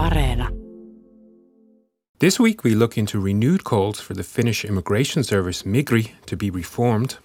Areena. 0.00 0.48
This 2.20 2.40
week 2.40 2.64
we 2.64 2.74
look 2.74 2.96
into 2.96 3.20
renewed 3.20 3.64
calls 3.64 4.00
for 4.00 4.14
the 4.14 4.22
Finnish 4.22 4.64
immigration 4.64 5.22
service 5.22 5.62
Migri 5.64 6.12
to 6.26 6.36
be 6.36 6.50
reformed. 6.50 7.18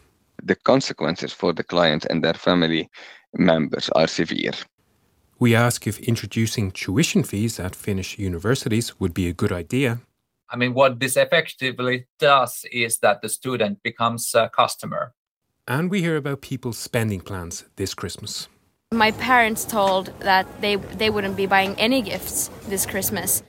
The 0.43 0.55
consequences 0.55 1.33
for 1.33 1.53
the 1.53 1.63
client 1.63 2.05
and 2.09 2.21
their 2.21 2.33
family 2.33 2.89
members 3.33 3.89
are 3.95 4.07
severe. 4.07 4.53
We 5.39 5.55
ask 5.55 5.87
if 5.87 5.99
introducing 5.99 6.71
tuition 6.71 7.23
fees 7.23 7.59
at 7.59 7.75
Finnish 7.75 8.19
universities 8.19 8.99
would 8.99 9.13
be 9.13 9.27
a 9.27 9.33
good 9.33 9.51
idea. 9.51 9.99
I 10.49 10.57
mean, 10.57 10.73
what 10.73 10.99
this 10.99 11.17
effectively 11.17 12.07
does 12.19 12.65
is 12.71 12.99
that 12.99 13.21
the 13.21 13.29
student 13.29 13.83
becomes 13.83 14.33
a 14.35 14.49
customer. 14.49 15.13
And 15.67 15.89
we 15.89 16.01
hear 16.01 16.17
about 16.17 16.41
people's 16.41 16.77
spending 16.77 17.21
plans 17.21 17.65
this 17.75 17.93
Christmas. 17.93 18.47
My 18.93 19.11
parents 19.11 19.65
told 19.65 20.13
that 20.19 20.45
they 20.61 20.75
they 20.75 21.09
wouldn't 21.09 21.35
be 21.35 21.47
buying 21.47 21.73
any 21.79 22.01
gifts 22.01 22.49
this 22.67 22.85
Christmas. 22.85 23.41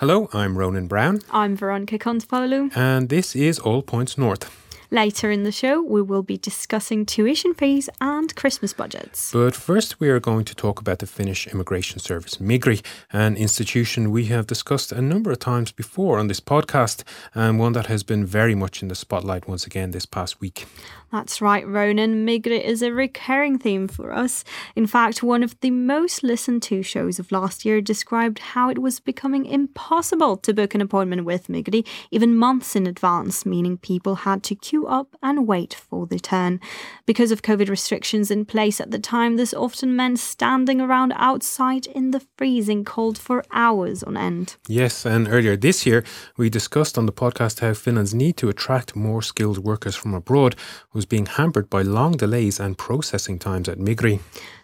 Hello, 0.00 0.28
I'm 0.32 0.58
Ronan 0.58 0.86
Brown. 0.86 1.20
I'm 1.30 1.56
Veronica 1.56 1.98
Kontopoulou. 1.98 2.76
And 2.76 3.08
this 3.08 3.36
is 3.36 3.58
All 3.58 3.82
Points 3.82 4.18
North. 4.18 4.57
Later 4.90 5.30
in 5.30 5.42
the 5.42 5.52
show, 5.52 5.82
we 5.82 6.00
will 6.00 6.22
be 6.22 6.38
discussing 6.38 7.04
tuition 7.04 7.52
fees 7.52 7.90
and 8.00 8.34
Christmas 8.34 8.72
budgets. 8.72 9.30
But 9.32 9.54
first, 9.54 10.00
we 10.00 10.08
are 10.08 10.18
going 10.18 10.46
to 10.46 10.54
talk 10.54 10.80
about 10.80 11.00
the 11.00 11.06
Finnish 11.06 11.46
immigration 11.46 11.98
service, 11.98 12.36
Migri, 12.36 12.82
an 13.12 13.36
institution 13.36 14.10
we 14.10 14.26
have 14.26 14.46
discussed 14.46 14.90
a 14.90 15.02
number 15.02 15.30
of 15.30 15.40
times 15.40 15.72
before 15.72 16.18
on 16.18 16.28
this 16.28 16.40
podcast, 16.40 17.04
and 17.34 17.58
one 17.58 17.74
that 17.74 17.86
has 17.86 18.02
been 18.02 18.24
very 18.24 18.54
much 18.54 18.80
in 18.80 18.88
the 18.88 18.94
spotlight 18.94 19.46
once 19.46 19.66
again 19.66 19.90
this 19.90 20.06
past 20.06 20.40
week. 20.40 20.64
That's 21.10 21.40
right, 21.40 21.66
Ronan. 21.66 22.26
Migri 22.26 22.62
is 22.62 22.82
a 22.82 22.92
recurring 22.92 23.58
theme 23.58 23.88
for 23.88 24.12
us. 24.12 24.44
In 24.76 24.86
fact, 24.86 25.22
one 25.22 25.42
of 25.42 25.58
the 25.60 25.70
most 25.70 26.22
listened 26.22 26.62
to 26.64 26.82
shows 26.82 27.18
of 27.18 27.32
last 27.32 27.64
year 27.64 27.80
described 27.80 28.38
how 28.40 28.68
it 28.68 28.80
was 28.80 29.00
becoming 29.00 29.46
impossible 29.46 30.36
to 30.36 30.52
book 30.52 30.74
an 30.74 30.82
appointment 30.82 31.24
with 31.24 31.48
Migri, 31.48 31.86
even 32.10 32.36
months 32.36 32.76
in 32.76 32.86
advance, 32.86 33.46
meaning 33.46 33.78
people 33.78 34.16
had 34.16 34.42
to 34.44 34.54
queue 34.54 34.86
up 34.86 35.16
and 35.22 35.48
wait 35.48 35.72
for 35.72 36.06
the 36.06 36.18
turn. 36.18 36.60
Because 37.06 37.32
of 37.32 37.40
COVID 37.40 37.70
restrictions 37.70 38.30
in 38.30 38.44
place 38.44 38.78
at 38.78 38.90
the 38.90 38.98
time, 38.98 39.36
this 39.36 39.54
often 39.54 39.96
meant 39.96 40.18
standing 40.18 40.78
around 40.78 41.14
outside 41.16 41.86
in 41.86 42.10
the 42.10 42.20
freezing 42.36 42.84
cold 42.84 43.16
for 43.16 43.42
hours 43.50 44.02
on 44.02 44.18
end. 44.18 44.56
Yes, 44.68 45.06
and 45.06 45.26
earlier 45.26 45.56
this 45.56 45.86
year, 45.86 46.04
we 46.36 46.50
discussed 46.50 46.98
on 46.98 47.06
the 47.06 47.12
podcast 47.12 47.60
how 47.60 47.72
Finland's 47.72 48.14
need 48.14 48.36
to 48.36 48.50
attract 48.50 48.94
more 48.94 49.22
skilled 49.22 49.58
workers 49.58 49.96
from 49.96 50.12
abroad 50.12 50.54
was 50.98 51.06
being 51.06 51.26
hampered 51.26 51.70
by 51.70 51.80
long 51.80 52.16
delays 52.16 52.58
and 52.58 52.76
processing 52.76 53.38
times 53.38 53.68
at 53.68 53.78
Migri. 53.78 54.18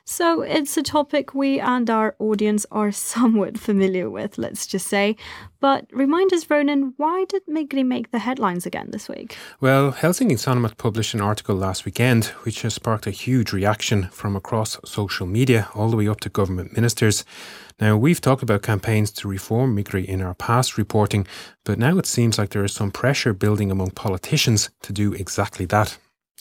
So 0.04 0.42
it's 0.42 0.76
a 0.76 0.82
topic 0.82 1.32
we 1.32 1.60
and 1.60 1.88
our 1.88 2.16
audience 2.18 2.66
are 2.72 2.90
somewhat 3.14 3.56
familiar 3.56 4.10
with, 4.10 4.36
let's 4.36 4.66
just 4.66 4.88
say. 4.88 5.14
But 5.60 5.86
remind 5.92 6.32
us, 6.32 6.50
Ronan, 6.50 6.94
why 6.96 7.24
did 7.28 7.42
Migri 7.46 7.86
make 7.86 8.10
the 8.10 8.18
headlines 8.18 8.66
again 8.66 8.88
this 8.90 9.08
week? 9.08 9.38
Well, 9.60 9.92
Helsingin 9.92 10.36
Sanomat 10.36 10.76
published 10.76 11.14
an 11.14 11.20
article 11.20 11.54
last 11.54 11.84
weekend 11.84 12.24
which 12.42 12.62
has 12.62 12.74
sparked 12.74 13.06
a 13.06 13.12
huge 13.12 13.52
reaction 13.52 14.08
from 14.08 14.34
across 14.34 14.76
social 14.84 15.26
media, 15.26 15.68
all 15.72 15.88
the 15.88 15.96
way 15.96 16.08
up 16.08 16.18
to 16.20 16.28
government 16.28 16.74
ministers. 16.74 17.24
Now, 17.80 17.96
we've 17.96 18.20
talked 18.20 18.42
about 18.42 18.62
campaigns 18.62 19.12
to 19.12 19.28
reform 19.28 19.76
Migri 19.76 20.04
in 20.04 20.20
our 20.20 20.34
past 20.34 20.76
reporting, 20.76 21.28
but 21.62 21.78
now 21.78 21.96
it 21.98 22.06
seems 22.06 22.38
like 22.38 22.50
there 22.50 22.64
is 22.64 22.74
some 22.74 22.90
pressure 22.90 23.32
building 23.32 23.70
among 23.70 23.92
politicians 23.92 24.70
to 24.82 24.92
do 24.92 25.12
exactly 25.12 25.64
that. 25.66 25.96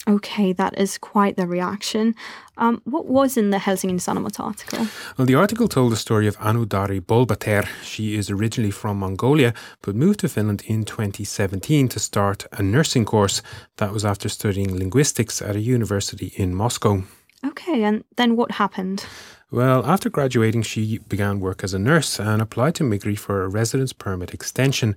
Okay, 0.06 0.52
that 0.54 0.78
is 0.78 0.98
quite 0.98 1.38
the 1.38 1.48
reaction. 1.48 2.14
Um, 2.58 2.82
what 2.84 3.06
was 3.06 3.38
in 3.38 3.52
the 3.52 3.58
Helsingin 3.58 4.00
Sanomat 4.00 4.38
article? 4.38 4.88
Well, 5.18 5.26
the 5.26 5.36
article 5.36 5.70
told 5.70 5.94
the 5.94 5.98
story 5.98 6.28
of 6.28 6.38
Anudari 6.40 7.00
Bolbater. 7.00 7.66
She 7.84 8.16
is 8.16 8.30
originally 8.30 8.72
from 8.72 9.00
Mongolia, 9.00 9.54
but 9.82 9.96
moved 9.96 10.20
to 10.20 10.30
Finland 10.30 10.64
in 10.68 10.84
2017 10.84 11.88
to 11.88 12.00
start 12.00 12.46
a 12.52 12.62
nursing 12.62 13.06
course. 13.06 13.42
That 13.78 13.94
was 13.94 14.04
after 14.04 14.28
studying 14.28 14.78
linguistics 14.78 15.42
at 15.42 15.56
a 15.56 15.62
university 15.62 16.34
in 16.36 16.54
Moscow. 16.54 17.04
Okay, 17.46 17.84
and 17.84 18.04
then 18.16 18.36
what 18.36 18.52
happened? 18.52 19.06
Well, 19.52 19.86
after 19.86 20.10
graduating, 20.10 20.64
she 20.64 20.98
began 20.98 21.40
work 21.40 21.64
as 21.64 21.76
a 21.76 21.80
nurse 21.80 22.20
and 22.20 22.42
applied 22.42 22.74
to 22.76 22.84
Migri 22.84 23.16
for 23.18 23.44
a 23.44 23.48
residence 23.48 23.94
permit 23.94 24.34
extension. 24.34 24.96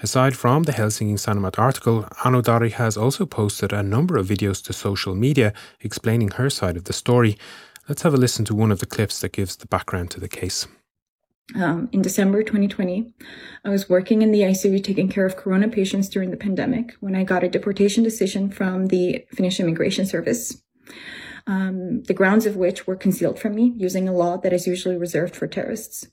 Aside 0.00 0.36
from 0.36 0.62
the 0.62 0.72
Helsingin 0.72 1.16
Sanomat 1.16 1.58
article, 1.58 2.04
Anudari 2.22 2.70
has 2.70 2.96
also 2.96 3.26
posted 3.26 3.72
a 3.72 3.82
number 3.82 4.16
of 4.16 4.28
videos 4.28 4.62
to 4.64 4.72
social 4.72 5.14
media 5.14 5.52
explaining 5.80 6.28
her 6.32 6.50
side 6.50 6.76
of 6.76 6.84
the 6.84 6.92
story. 6.92 7.36
Let's 7.88 8.02
have 8.02 8.14
a 8.14 8.16
listen 8.16 8.44
to 8.44 8.54
one 8.54 8.70
of 8.70 8.78
the 8.78 8.86
clips 8.86 9.20
that 9.20 9.32
gives 9.32 9.56
the 9.56 9.66
background 9.66 10.12
to 10.12 10.20
the 10.20 10.28
case. 10.28 10.68
Um, 11.54 11.88
in 11.92 12.02
December 12.02 12.42
2020, 12.42 13.12
I 13.64 13.68
was 13.68 13.88
working 13.88 14.22
in 14.22 14.32
the 14.32 14.40
ICU 14.40 14.84
taking 14.84 15.08
care 15.08 15.26
of 15.26 15.36
corona 15.36 15.68
patients 15.68 16.08
during 16.08 16.30
the 16.30 16.36
pandemic 16.36 16.94
when 17.00 17.16
I 17.16 17.24
got 17.24 17.44
a 17.44 17.48
deportation 17.48 18.04
decision 18.04 18.50
from 18.50 18.86
the 18.86 19.24
Finnish 19.32 19.58
Immigration 19.58 20.06
Service 20.06 20.62
um, 21.46 22.02
the 22.04 22.14
grounds 22.14 22.46
of 22.46 22.56
which 22.56 22.86
were 22.86 22.96
concealed 22.96 23.38
from 23.38 23.54
me 23.54 23.72
using 23.76 24.08
a 24.08 24.12
law 24.12 24.36
that 24.38 24.52
is 24.52 24.66
usually 24.66 24.96
reserved 24.96 25.36
for 25.36 25.46
terrorists. 25.46 26.08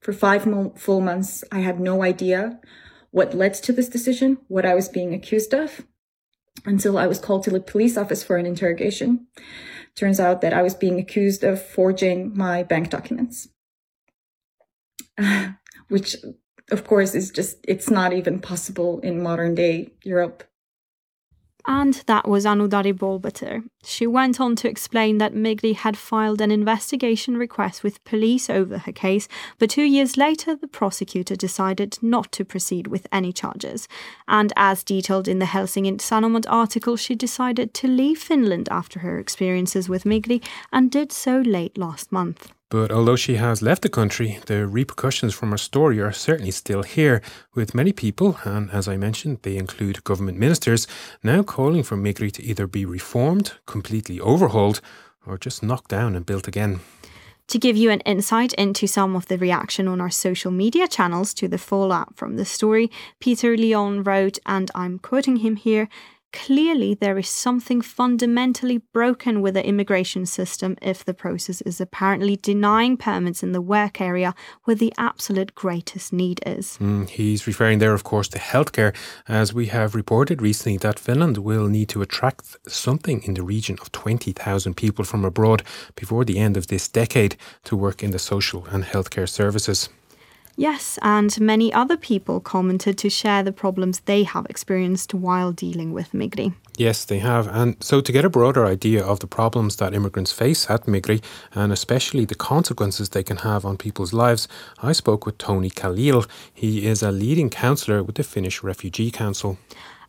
For 0.00 0.12
five 0.12 0.46
mo- 0.46 0.74
full 0.76 1.00
months, 1.00 1.44
I 1.52 1.60
had 1.60 1.78
no 1.78 2.02
idea 2.02 2.60
what 3.12 3.34
led 3.34 3.54
to 3.54 3.72
this 3.72 3.88
decision, 3.88 4.38
what 4.48 4.66
I 4.66 4.74
was 4.74 4.88
being 4.88 5.14
accused 5.14 5.54
of, 5.54 5.86
until 6.64 6.98
I 6.98 7.06
was 7.06 7.20
called 7.20 7.44
to 7.44 7.50
the 7.50 7.60
police 7.60 7.96
office 7.96 8.24
for 8.24 8.36
an 8.36 8.46
interrogation. 8.46 9.28
Turns 9.94 10.18
out 10.18 10.40
that 10.40 10.52
I 10.52 10.62
was 10.62 10.74
being 10.74 10.98
accused 10.98 11.44
of 11.44 11.64
forging 11.64 12.36
my 12.36 12.62
bank 12.62 12.90
documents, 12.90 13.48
which 15.88 16.16
of 16.70 16.84
course 16.84 17.14
is 17.14 17.30
just, 17.30 17.58
it's 17.68 17.90
not 17.90 18.12
even 18.12 18.40
possible 18.40 18.98
in 19.00 19.22
modern 19.22 19.54
day 19.54 19.92
Europe. 20.02 20.44
And 21.66 21.94
that 22.06 22.28
was 22.28 22.44
Anudari 22.44 22.92
Bolbater. 22.92 23.62
She 23.84 24.06
went 24.06 24.40
on 24.40 24.56
to 24.56 24.68
explain 24.68 25.18
that 25.18 25.34
Migri 25.34 25.74
had 25.74 25.96
filed 25.96 26.40
an 26.40 26.50
investigation 26.50 27.36
request 27.36 27.84
with 27.84 28.02
police 28.04 28.50
over 28.50 28.78
her 28.78 28.92
case, 28.92 29.28
but 29.58 29.70
two 29.70 29.84
years 29.84 30.16
later, 30.16 30.56
the 30.56 30.68
prosecutor 30.68 31.36
decided 31.36 31.98
not 32.02 32.32
to 32.32 32.44
proceed 32.44 32.88
with 32.88 33.06
any 33.12 33.32
charges. 33.32 33.86
And 34.26 34.52
as 34.56 34.82
detailed 34.82 35.28
in 35.28 35.38
the 35.38 35.46
Helsingin 35.46 35.98
Sanomat 35.98 36.46
article, 36.48 36.96
she 36.96 37.14
decided 37.14 37.74
to 37.74 37.88
leave 37.88 38.18
Finland 38.18 38.68
after 38.70 39.00
her 39.00 39.18
experiences 39.18 39.88
with 39.88 40.04
Migri 40.04 40.42
and 40.72 40.90
did 40.90 41.12
so 41.12 41.40
late 41.40 41.78
last 41.78 42.10
month. 42.10 42.52
But 42.72 42.90
although 42.90 43.16
she 43.16 43.36
has 43.36 43.60
left 43.60 43.82
the 43.82 43.90
country, 43.90 44.38
the 44.46 44.66
repercussions 44.66 45.34
from 45.34 45.50
her 45.50 45.58
story 45.58 46.00
are 46.00 46.10
certainly 46.10 46.52
still 46.52 46.82
here, 46.82 47.20
with 47.54 47.74
many 47.74 47.92
people, 47.92 48.38
and 48.44 48.70
as 48.70 48.88
I 48.88 48.96
mentioned, 48.96 49.40
they 49.42 49.58
include 49.58 50.04
government 50.04 50.38
ministers, 50.38 50.86
now 51.22 51.42
calling 51.42 51.82
for 51.82 51.98
Migri 51.98 52.32
to 52.32 52.42
either 52.42 52.66
be 52.66 52.86
reformed, 52.86 53.52
completely 53.66 54.18
overhauled, 54.20 54.80
or 55.26 55.36
just 55.36 55.62
knocked 55.62 55.90
down 55.90 56.16
and 56.16 56.24
built 56.24 56.48
again. 56.48 56.80
To 57.48 57.58
give 57.58 57.76
you 57.76 57.90
an 57.90 58.00
insight 58.06 58.54
into 58.54 58.86
some 58.86 59.14
of 59.16 59.26
the 59.26 59.36
reaction 59.36 59.86
on 59.86 60.00
our 60.00 60.08
social 60.08 60.50
media 60.50 60.88
channels 60.88 61.34
to 61.34 61.48
the 61.48 61.58
fallout 61.58 62.16
from 62.16 62.36
the 62.36 62.46
story, 62.46 62.90
Peter 63.20 63.54
Leon 63.54 64.02
wrote, 64.02 64.38
and 64.46 64.70
I'm 64.74 64.98
quoting 64.98 65.36
him 65.36 65.56
here 65.56 65.90
Clearly, 66.32 66.94
there 66.94 67.18
is 67.18 67.28
something 67.28 67.82
fundamentally 67.82 68.78
broken 68.78 69.42
with 69.42 69.54
the 69.54 69.66
immigration 69.66 70.24
system 70.24 70.76
if 70.80 71.04
the 71.04 71.14
process 71.14 71.60
is 71.62 71.80
apparently 71.80 72.36
denying 72.36 72.96
permits 72.96 73.42
in 73.42 73.52
the 73.52 73.60
work 73.60 74.00
area 74.00 74.34
where 74.64 74.74
the 74.74 74.92
absolute 74.96 75.54
greatest 75.54 76.12
need 76.12 76.40
is. 76.46 76.78
Mm, 76.80 77.08
he's 77.08 77.46
referring 77.46 77.80
there, 77.80 77.92
of 77.92 78.04
course, 78.04 78.28
to 78.28 78.38
healthcare, 78.38 78.94
as 79.28 79.52
we 79.52 79.66
have 79.66 79.94
reported 79.94 80.40
recently 80.40 80.78
that 80.78 80.98
Finland 80.98 81.38
will 81.38 81.68
need 81.68 81.90
to 81.90 82.02
attract 82.02 82.56
something 82.66 83.22
in 83.24 83.34
the 83.34 83.42
region 83.42 83.76
of 83.80 83.92
20,000 83.92 84.74
people 84.74 85.04
from 85.04 85.24
abroad 85.24 85.62
before 85.96 86.24
the 86.24 86.38
end 86.38 86.56
of 86.56 86.68
this 86.68 86.88
decade 86.88 87.36
to 87.64 87.76
work 87.76 88.02
in 88.02 88.10
the 88.10 88.18
social 88.18 88.66
and 88.70 88.84
healthcare 88.84 89.28
services. 89.28 89.90
Yes, 90.56 90.98
and 91.00 91.40
many 91.40 91.72
other 91.72 91.96
people 91.96 92.38
commented 92.40 92.98
to 92.98 93.08
share 93.08 93.42
the 93.42 93.52
problems 93.52 94.00
they 94.00 94.24
have 94.24 94.46
experienced 94.46 95.14
while 95.14 95.50
dealing 95.50 95.92
with 95.92 96.12
Migri. 96.12 96.54
Yes, 96.76 97.04
they 97.04 97.18
have. 97.20 97.48
And 97.48 97.76
so, 97.80 98.00
to 98.00 98.12
get 98.12 98.24
a 98.24 98.30
broader 98.30 98.66
idea 98.66 99.02
of 99.04 99.20
the 99.20 99.26
problems 99.26 99.76
that 99.76 99.94
immigrants 99.94 100.32
face 100.32 100.68
at 100.70 100.86
Migri, 100.86 101.22
and 101.54 101.72
especially 101.72 102.24
the 102.24 102.34
consequences 102.34 103.10
they 103.10 103.22
can 103.22 103.38
have 103.38 103.64
on 103.64 103.76
people's 103.76 104.12
lives, 104.12 104.48
I 104.82 104.92
spoke 104.92 105.24
with 105.26 105.38
Tony 105.38 105.70
Khalil. 105.70 106.24
He 106.52 106.86
is 106.86 107.02
a 107.02 107.12
leading 107.12 107.50
counsellor 107.50 108.02
with 108.02 108.16
the 108.16 108.24
Finnish 108.24 108.62
Refugee 108.62 109.10
Council. 109.10 109.58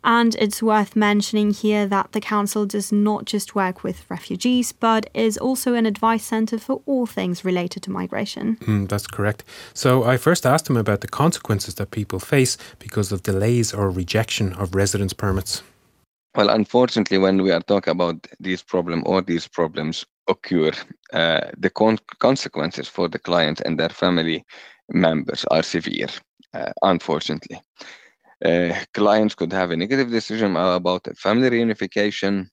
And 0.04 0.34
it's 0.34 0.62
worth 0.62 0.94
mentioning 0.94 1.52
here 1.52 1.86
that 1.86 2.12
the 2.12 2.20
Council 2.20 2.66
does 2.66 2.92
not 2.92 3.24
just 3.24 3.54
work 3.54 3.82
with 3.82 4.08
refugees, 4.10 4.70
but 4.70 5.08
is 5.14 5.38
also 5.38 5.72
an 5.72 5.86
advice 5.86 6.24
centre 6.24 6.58
for 6.58 6.82
all 6.84 7.06
things 7.06 7.44
related 7.44 7.82
to 7.84 7.90
migration. 7.90 8.56
Mm, 8.56 8.88
that's 8.88 9.06
correct. 9.06 9.44
So 9.72 10.04
I 10.04 10.18
first 10.18 10.44
asked 10.44 10.68
him 10.68 10.76
about 10.76 11.00
the 11.00 11.08
consequences 11.08 11.76
that 11.76 11.90
people 11.90 12.20
face 12.20 12.58
because 12.78 13.12
of 13.12 13.22
delays 13.22 13.72
or 13.72 13.90
rejection 13.90 14.52
of 14.52 14.74
residence 14.74 15.14
permits. 15.14 15.62
Well, 16.36 16.50
unfortunately, 16.50 17.16
when 17.16 17.42
we 17.42 17.52
are 17.52 17.60
talking 17.60 17.92
about 17.92 18.26
these 18.40 18.60
problems 18.60 19.04
or 19.06 19.22
these 19.22 19.48
problems 19.48 20.04
occur, 20.28 20.72
uh, 21.12 21.40
the 21.56 21.70
con- 21.70 21.98
consequences 22.18 22.88
for 22.88 23.08
the 23.08 23.18
client 23.18 23.62
and 23.64 23.78
their 23.78 23.88
family 23.88 24.44
members 24.90 25.46
are 25.50 25.62
severe, 25.62 26.08
uh, 26.52 26.72
unfortunately. 26.82 27.60
Uh, 28.44 28.72
clients 28.94 29.34
could 29.34 29.52
have 29.52 29.70
a 29.70 29.76
negative 29.76 30.10
decision 30.10 30.56
about 30.56 31.06
family 31.16 31.50
reunification, 31.50 32.48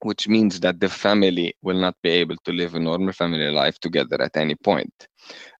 which 0.00 0.28
means 0.28 0.60
that 0.60 0.80
the 0.80 0.88
family 0.88 1.54
will 1.62 1.78
not 1.80 1.94
be 2.02 2.10
able 2.10 2.36
to 2.44 2.52
live 2.52 2.74
a 2.74 2.80
normal 2.80 3.12
family 3.12 3.50
life 3.50 3.78
together 3.78 4.20
at 4.20 4.36
any 4.36 4.54
point. 4.54 5.08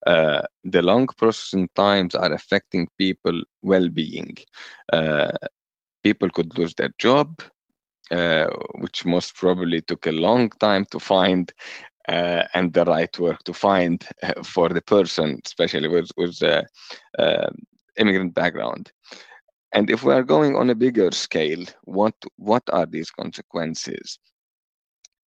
Uh, 0.05 0.41
the 0.63 0.81
long 0.81 1.07
processing 1.17 1.69
times 1.75 2.13
are 2.15 2.33
affecting 2.33 2.87
people 2.97 3.41
well-being. 3.61 4.35
Uh, 4.91 5.31
people 6.03 6.29
could 6.29 6.57
lose 6.57 6.73
their 6.75 6.91
job, 6.99 7.41
uh, 8.11 8.47
which 8.79 9.05
most 9.05 9.35
probably 9.35 9.81
took 9.81 10.05
a 10.05 10.11
long 10.11 10.49
time 10.59 10.85
to 10.91 10.99
find 10.99 11.51
uh, 12.09 12.43
and 12.53 12.73
the 12.73 12.83
right 12.83 13.17
work 13.17 13.41
to 13.43 13.53
find 13.53 14.05
uh, 14.23 14.43
for 14.43 14.69
the 14.69 14.81
person, 14.81 15.39
especially 15.45 15.87
with, 15.87 16.09
with 16.17 16.37
immigrant 17.97 18.33
background. 18.33 18.91
And 19.73 19.89
if 19.89 20.03
we 20.03 20.13
are 20.13 20.23
going 20.23 20.55
on 20.55 20.69
a 20.69 20.75
bigger 20.75 21.11
scale, 21.11 21.65
what 21.83 22.15
what 22.37 22.63
are 22.69 22.85
these 22.85 23.11
consequences? 23.11 24.19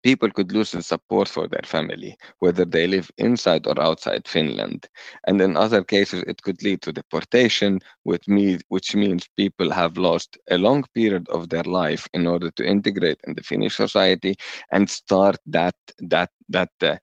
People 0.05 0.31
could 0.31 0.53
lose 0.53 0.71
the 0.73 0.83
support 0.83 1.29
for 1.29 1.47
their 1.47 1.65
family, 1.65 2.17
whether 2.39 2.65
they 2.65 2.87
live 2.87 3.11
inside 3.17 3.67
or 3.67 3.79
outside 3.81 4.27
Finland. 4.27 4.87
And 5.27 5.41
in 5.41 5.57
other 5.57 5.83
cases, 5.83 6.23
it 6.27 6.43
could 6.43 6.63
lead 6.63 6.81
to 6.83 6.93
deportation, 6.93 7.79
which, 8.03 8.27
mean, 8.27 8.61
which 8.69 8.95
means 8.95 9.27
people 9.37 9.71
have 9.71 9.97
lost 9.97 10.37
a 10.51 10.57
long 10.57 10.85
period 10.95 11.27
of 11.29 11.49
their 11.49 11.63
life 11.63 12.07
in 12.13 12.27
order 12.27 12.51
to 12.51 12.65
integrate 12.65 13.19
in 13.27 13.35
the 13.35 13.43
Finnish 13.43 13.75
society 13.75 14.35
and 14.71 14.89
start 14.89 15.37
that 15.47 15.75
that 15.99 16.31
that 16.49 16.71
uh, 16.83 16.97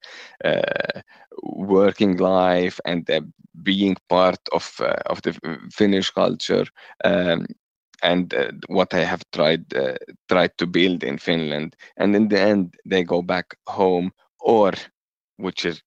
uh, 0.45 1.01
working 1.43 2.17
life 2.19 2.81
and 2.87 3.11
uh, 3.11 3.21
being 3.63 3.97
part 4.09 4.39
of 4.53 4.73
uh, 4.81 4.97
of 5.07 5.23
the 5.23 5.33
Finnish 5.73 6.11
culture 6.11 6.65
um, 7.05 7.47
and 8.03 8.35
uh, 8.35 8.53
what 8.69 8.95
I 8.95 9.05
have 9.05 9.23
tried 9.33 9.73
uh, 9.75 9.97
tried 10.29 10.57
to 10.59 10.67
build 10.67 11.03
in 11.05 11.19
Finland, 11.19 11.77
and 11.97 12.15
in 12.17 12.29
the 12.29 12.41
end 12.41 12.75
they 12.87 13.05
go 13.05 13.23
back 13.23 13.57
home, 13.69 14.13
or 14.41 14.73
which 15.37 15.65
is 15.65 15.83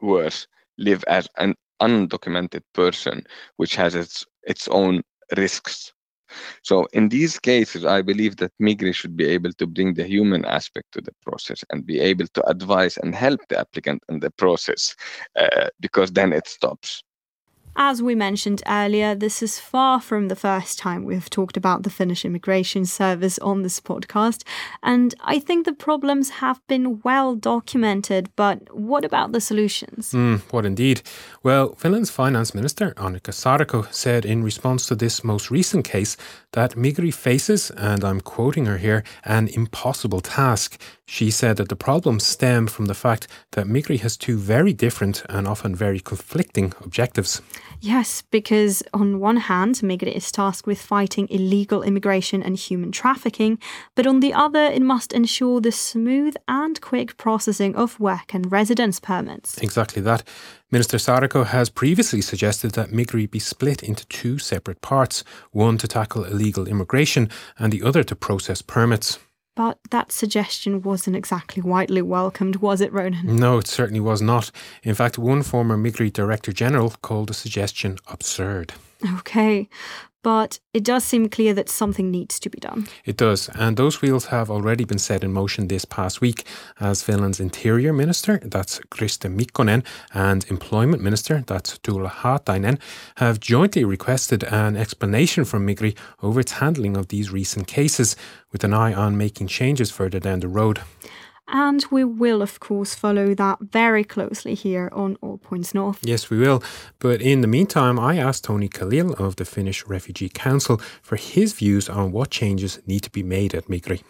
worse, 0.00 0.46
live 0.78 1.04
as 1.08 1.28
an 1.38 1.54
undocumented 1.82 2.62
person, 2.74 3.24
which 3.56 3.76
has 3.76 3.94
its 3.94 4.24
its 4.44 4.68
own 4.68 5.02
risks. 5.36 5.92
So 6.62 6.86
in 6.92 7.08
these 7.08 7.38
cases, 7.38 7.84
I 7.84 8.02
believe 8.02 8.36
that 8.36 8.52
Migri 8.60 8.94
should 8.94 9.16
be 9.16 9.26
able 9.26 9.52
to 9.54 9.66
bring 9.66 9.94
the 9.94 10.04
human 10.04 10.44
aspect 10.44 10.92
to 10.92 11.00
the 11.00 11.12
process 11.24 11.64
and 11.70 11.86
be 11.86 12.00
able 12.00 12.26
to 12.34 12.46
advise 12.48 12.96
and 12.98 13.14
help 13.14 13.40
the 13.48 13.58
applicant 13.58 14.02
in 14.08 14.20
the 14.20 14.30
process, 14.30 14.94
uh, 15.36 15.68
because 15.80 16.12
then 16.12 16.32
it 16.32 16.46
stops. 16.48 17.02
As 17.76 18.02
we 18.02 18.14
mentioned 18.14 18.62
earlier, 18.66 19.14
this 19.14 19.42
is 19.42 19.60
far 19.60 20.00
from 20.00 20.28
the 20.28 20.36
first 20.36 20.78
time 20.78 21.04
we've 21.04 21.30
talked 21.30 21.56
about 21.56 21.84
the 21.84 21.90
Finnish 21.90 22.24
Immigration 22.24 22.84
Service 22.86 23.38
on 23.38 23.62
this 23.62 23.80
podcast, 23.80 24.42
and 24.82 25.14
I 25.20 25.38
think 25.38 25.64
the 25.64 25.72
problems 25.72 26.30
have 26.30 26.60
been 26.66 27.00
well 27.04 27.36
documented, 27.36 28.30
but 28.36 28.74
what 28.74 29.04
about 29.04 29.32
the 29.32 29.40
solutions? 29.40 30.12
Mm, 30.12 30.40
what 30.50 30.66
indeed? 30.66 31.02
Well, 31.42 31.74
Finland's 31.76 32.10
Finance 32.10 32.54
Minister 32.54 32.92
Annika 32.96 33.32
Saarikko 33.32 33.92
said 33.92 34.24
in 34.24 34.42
response 34.42 34.86
to 34.86 34.96
this 34.96 35.22
most 35.22 35.50
recent 35.50 35.84
case 35.84 36.16
that 36.52 36.76
Migri 36.76 37.12
faces, 37.12 37.70
and 37.70 38.04
I'm 38.04 38.20
quoting 38.20 38.66
her 38.66 38.78
here, 38.78 39.04
an 39.24 39.48
impossible 39.48 40.20
task. 40.20 40.80
She 41.06 41.30
said 41.30 41.56
that 41.56 41.68
the 41.68 41.76
problems 41.76 42.26
stem 42.26 42.66
from 42.66 42.86
the 42.86 42.94
fact 42.94 43.28
that 43.52 43.66
Migri 43.66 44.00
has 44.00 44.16
two 44.16 44.36
very 44.38 44.72
different 44.72 45.24
and 45.28 45.46
often 45.46 45.74
very 45.74 46.00
conflicting 46.00 46.72
objectives. 46.84 47.42
Yes, 47.80 48.22
because 48.30 48.82
on 48.92 49.20
one 49.20 49.36
hand, 49.36 49.76
Migri 49.76 50.12
is 50.14 50.32
tasked 50.32 50.66
with 50.66 50.80
fighting 50.80 51.28
illegal 51.30 51.82
immigration 51.82 52.42
and 52.42 52.56
human 52.56 52.92
trafficking, 52.92 53.58
but 53.94 54.06
on 54.06 54.20
the 54.20 54.34
other, 54.34 54.64
it 54.64 54.82
must 54.82 55.12
ensure 55.12 55.60
the 55.60 55.72
smooth 55.72 56.34
and 56.46 56.80
quick 56.80 57.16
processing 57.16 57.76
of 57.76 58.00
work 58.00 58.34
and 58.34 58.50
residence 58.50 59.00
permits. 59.00 59.58
Exactly 59.58 60.02
that. 60.02 60.22
Minister 60.70 60.98
Saarikko 60.98 61.46
has 61.46 61.70
previously 61.70 62.20
suggested 62.20 62.72
that 62.72 62.90
Migri 62.90 63.30
be 63.30 63.38
split 63.38 63.82
into 63.82 64.06
two 64.08 64.36
separate 64.36 64.82
parts 64.82 65.24
one 65.50 65.78
to 65.78 65.88
tackle 65.88 66.24
illegal 66.24 66.68
immigration 66.68 67.30
and 67.58 67.72
the 67.72 67.82
other 67.82 68.04
to 68.04 68.14
process 68.14 68.60
permits. 68.60 69.18
But 69.56 69.78
that 69.90 70.12
suggestion 70.12 70.82
wasn't 70.82 71.16
exactly 71.16 71.62
widely 71.62 72.02
welcomed, 72.02 72.56
was 72.56 72.82
it, 72.82 72.92
Ronan? 72.92 73.36
No, 73.36 73.56
it 73.56 73.66
certainly 73.66 73.98
was 73.98 74.20
not. 74.20 74.50
In 74.82 74.94
fact, 74.94 75.16
one 75.18 75.42
former 75.42 75.78
Migri 75.78 76.12
Director 76.12 76.52
General 76.52 76.90
called 77.00 77.30
the 77.30 77.34
suggestion 77.34 77.96
absurd. 78.06 78.74
Okay 79.20 79.70
but 80.22 80.58
it 80.72 80.84
does 80.84 81.04
seem 81.04 81.28
clear 81.28 81.54
that 81.54 81.68
something 81.68 82.10
needs 82.10 82.38
to 82.40 82.50
be 82.50 82.58
done. 82.58 82.88
It 83.04 83.16
does, 83.16 83.48
and 83.54 83.76
those 83.76 84.02
wheels 84.02 84.26
have 84.26 84.50
already 84.50 84.84
been 84.84 84.98
set 84.98 85.24
in 85.24 85.32
motion 85.32 85.68
this 85.68 85.84
past 85.84 86.20
week 86.20 86.44
as 86.80 87.02
Finland's 87.02 87.40
Interior 87.40 87.92
Minister, 87.92 88.40
that's 88.42 88.80
Krista 88.90 89.28
Mikkonen, 89.34 89.84
and 90.12 90.44
Employment 90.50 91.02
Minister, 91.02 91.44
that's 91.46 91.78
Tuula 91.78 92.10
Haatainen, 92.10 92.78
have 93.16 93.40
jointly 93.40 93.84
requested 93.84 94.44
an 94.44 94.76
explanation 94.76 95.44
from 95.44 95.66
Migri 95.66 95.96
over 96.22 96.40
its 96.40 96.52
handling 96.52 96.96
of 96.96 97.08
these 97.08 97.30
recent 97.30 97.66
cases, 97.66 98.16
with 98.52 98.64
an 98.64 98.74
eye 98.74 98.94
on 98.94 99.16
making 99.16 99.46
changes 99.46 99.90
further 99.90 100.20
down 100.20 100.40
the 100.40 100.48
road. 100.48 100.80
And 101.50 101.84
we 101.90 102.04
will, 102.04 102.42
of 102.42 102.60
course, 102.60 102.94
follow 102.94 103.34
that 103.34 103.58
very 103.60 104.04
closely 104.04 104.54
here 104.54 104.90
on 104.92 105.16
All 105.22 105.38
Points 105.38 105.74
North. 105.74 106.00
Yes, 106.02 106.28
we 106.28 106.38
will. 106.38 106.62
But 106.98 107.22
in 107.22 107.40
the 107.40 107.46
meantime, 107.46 107.98
I 107.98 108.18
asked 108.18 108.44
Tony 108.44 108.68
Khalil 108.68 109.14
of 109.14 109.36
the 109.36 109.46
Finnish 109.46 109.86
Refugee 109.86 110.28
Council 110.28 110.78
for 111.02 111.16
his 111.16 111.54
views 111.54 111.88
on 111.88 112.12
what 112.12 112.30
changes 112.30 112.80
need 112.86 113.00
to 113.04 113.10
be 113.10 113.22
made 113.22 113.54
at 113.54 113.64
Migri. 113.64 114.02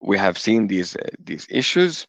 We 0.00 0.16
have 0.18 0.38
seen 0.38 0.66
these 0.66 0.96
uh, 0.96 1.08
these 1.22 1.46
issues. 1.50 2.06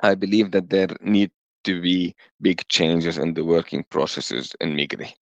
I 0.00 0.14
believe 0.14 0.50
that 0.50 0.68
there 0.68 0.88
need 1.00 1.30
to 1.64 1.80
be 1.80 2.14
big 2.40 2.68
changes 2.68 3.16
in 3.16 3.34
the 3.34 3.44
working 3.44 3.84
processes 3.90 4.54
in 4.60 4.76
Migri, 4.76 5.12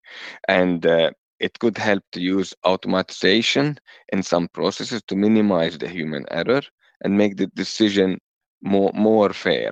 and 0.48 0.84
uh, 0.84 1.10
it 1.38 1.58
could 1.60 1.78
help 1.78 2.02
to 2.12 2.20
use 2.20 2.52
automatization 2.64 3.78
in 4.12 4.22
some 4.22 4.48
processes 4.48 5.02
to 5.06 5.16
minimize 5.16 5.78
the 5.78 5.88
human 5.88 6.26
error 6.30 6.62
and 7.02 7.18
make 7.18 7.36
the 7.36 7.46
decision 7.48 8.18
more 8.64 8.90
more 8.94 9.33
fair. 9.33 9.71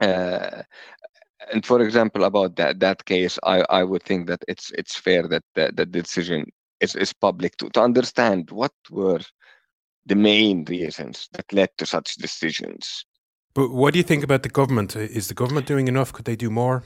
Uh, 0.00 0.62
and 1.52 1.64
for 1.64 1.80
example, 1.82 2.24
about 2.24 2.56
that 2.56 2.80
that 2.80 3.04
case, 3.04 3.38
I, 3.44 3.64
I 3.70 3.84
would 3.84 4.02
think 4.02 4.26
that 4.28 4.42
it's 4.48 4.70
it's 4.78 4.96
fair 4.96 5.28
that 5.28 5.44
the, 5.54 5.72
the 5.74 5.86
decision 5.86 6.46
is, 6.80 6.96
is 6.96 7.12
public 7.12 7.56
to, 7.58 7.68
to 7.70 7.82
understand 7.82 8.50
what 8.50 8.72
were 8.90 9.20
the 10.06 10.16
main 10.16 10.64
reasons 10.64 11.28
that 11.32 11.52
led 11.52 11.70
to 11.78 11.86
such 11.86 12.14
decisions. 12.16 13.04
But 13.54 13.70
what 13.70 13.92
do 13.92 13.98
you 13.98 14.04
think 14.04 14.24
about 14.24 14.42
the 14.42 14.48
government? 14.48 14.96
Is 14.96 15.28
the 15.28 15.34
government 15.34 15.66
doing 15.66 15.88
enough? 15.88 16.12
Could 16.12 16.24
they 16.24 16.36
do 16.36 16.50
more? 16.50 16.82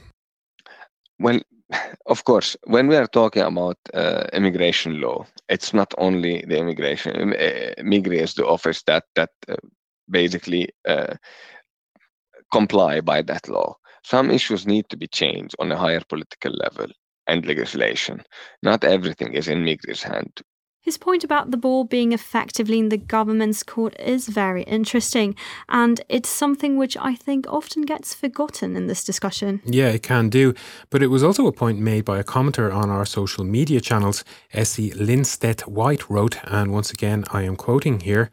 Well, 1.19 1.39
of 2.05 2.23
course, 2.25 2.55
when 2.65 2.87
we 2.87 2.95
are 2.95 3.07
talking 3.07 3.43
about 3.43 3.77
uh, 3.93 4.27
immigration 4.33 5.01
law, 5.01 5.25
it's 5.49 5.73
not 5.73 5.93
only 5.97 6.43
the 6.47 6.57
immigration. 6.57 7.33
Uh, 7.33 7.73
Migri 7.81 8.19
is 8.21 8.33
the 8.33 8.45
office 8.45 8.83
that 8.83 9.03
that 9.15 9.31
uh, 9.47 9.55
basically 10.09 10.69
uh, 10.87 11.15
comply 12.51 13.01
by 13.01 13.21
that 13.23 13.47
law. 13.47 13.75
Some 14.03 14.31
issues 14.31 14.65
need 14.65 14.89
to 14.89 14.97
be 14.97 15.07
changed 15.07 15.55
on 15.59 15.71
a 15.71 15.77
higher 15.77 16.01
political 16.07 16.53
level 16.53 16.87
and 17.27 17.45
legislation. 17.45 18.23
Not 18.63 18.83
everything 18.83 19.33
is 19.33 19.47
in 19.47 19.63
Migri's 19.63 20.03
hand 20.03 20.41
his 20.81 20.97
point 20.97 21.23
about 21.23 21.51
the 21.51 21.57
ball 21.57 21.83
being 21.83 22.13
effectively 22.13 22.79
in 22.79 22.89
the 22.89 22.97
government's 22.97 23.63
court 23.63 23.95
is 23.99 24.27
very 24.27 24.63
interesting, 24.63 25.35
and 25.67 26.01
it's 26.09 26.29
something 26.29 26.77
which 26.77 26.95
I 26.97 27.15
think 27.15 27.45
often 27.47 27.83
gets 27.83 28.15
forgotten 28.15 28.75
in 28.75 28.87
this 28.87 29.03
discussion. 29.03 29.61
Yeah, 29.65 29.89
it 29.89 30.03
can 30.03 30.29
do. 30.29 30.53
But 30.89 31.03
it 31.03 31.07
was 31.07 31.23
also 31.23 31.47
a 31.47 31.51
point 31.51 31.79
made 31.79 32.05
by 32.05 32.17
a 32.17 32.23
commenter 32.23 32.73
on 32.73 32.89
our 32.89 33.05
social 33.05 33.43
media 33.43 33.81
channels. 33.81 34.23
Essie 34.53 34.91
Lindstedt 34.91 35.67
White 35.67 36.09
wrote, 36.09 36.37
and 36.45 36.71
once 36.71 36.91
again 36.91 37.23
I 37.31 37.43
am 37.43 37.55
quoting 37.55 37.99
here. 37.99 38.31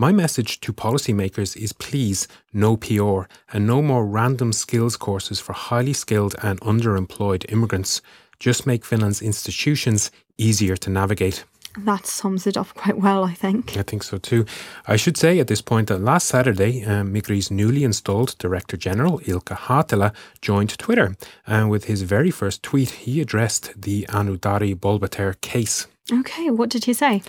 My 0.00 0.12
message 0.12 0.60
to 0.60 0.72
policymakers 0.72 1.56
is 1.56 1.72
please, 1.72 2.28
no 2.52 2.76
PR 2.76 3.22
and 3.52 3.66
no 3.66 3.82
more 3.82 4.06
random 4.06 4.52
skills 4.52 4.96
courses 4.96 5.40
for 5.40 5.52
highly 5.52 5.92
skilled 5.92 6.36
and 6.40 6.60
underemployed 6.60 7.50
immigrants. 7.50 8.00
Just 8.38 8.64
make 8.64 8.84
Finland's 8.84 9.20
institutions 9.20 10.12
easier 10.36 10.76
to 10.76 10.88
navigate. 10.88 11.42
That 11.76 12.06
sums 12.06 12.46
it 12.46 12.56
up 12.56 12.74
quite 12.74 13.00
well, 13.00 13.24
I 13.24 13.34
think. 13.34 13.76
I 13.76 13.82
think 13.82 14.04
so 14.04 14.18
too. 14.18 14.46
I 14.86 14.94
should 14.94 15.16
say 15.16 15.40
at 15.40 15.48
this 15.48 15.62
point 15.62 15.88
that 15.88 15.98
last 15.98 16.28
Saturday, 16.28 16.84
um, 16.84 17.12
Migri's 17.12 17.50
newly 17.50 17.82
installed 17.82 18.38
Director 18.38 18.76
General, 18.76 19.18
Ilkka 19.26 19.56
Haahtela, 19.56 20.14
joined 20.40 20.78
Twitter. 20.78 21.16
And 21.44 21.70
with 21.70 21.86
his 21.86 22.02
very 22.02 22.30
first 22.30 22.62
tweet, 22.62 22.90
he 22.90 23.20
addressed 23.20 23.82
the 23.82 24.06
Anudari 24.10 24.76
Bolbater 24.76 25.40
case. 25.40 25.88
Okay, 26.12 26.50
what 26.50 26.70
did 26.70 26.84
he 26.84 26.92
say? 26.92 27.20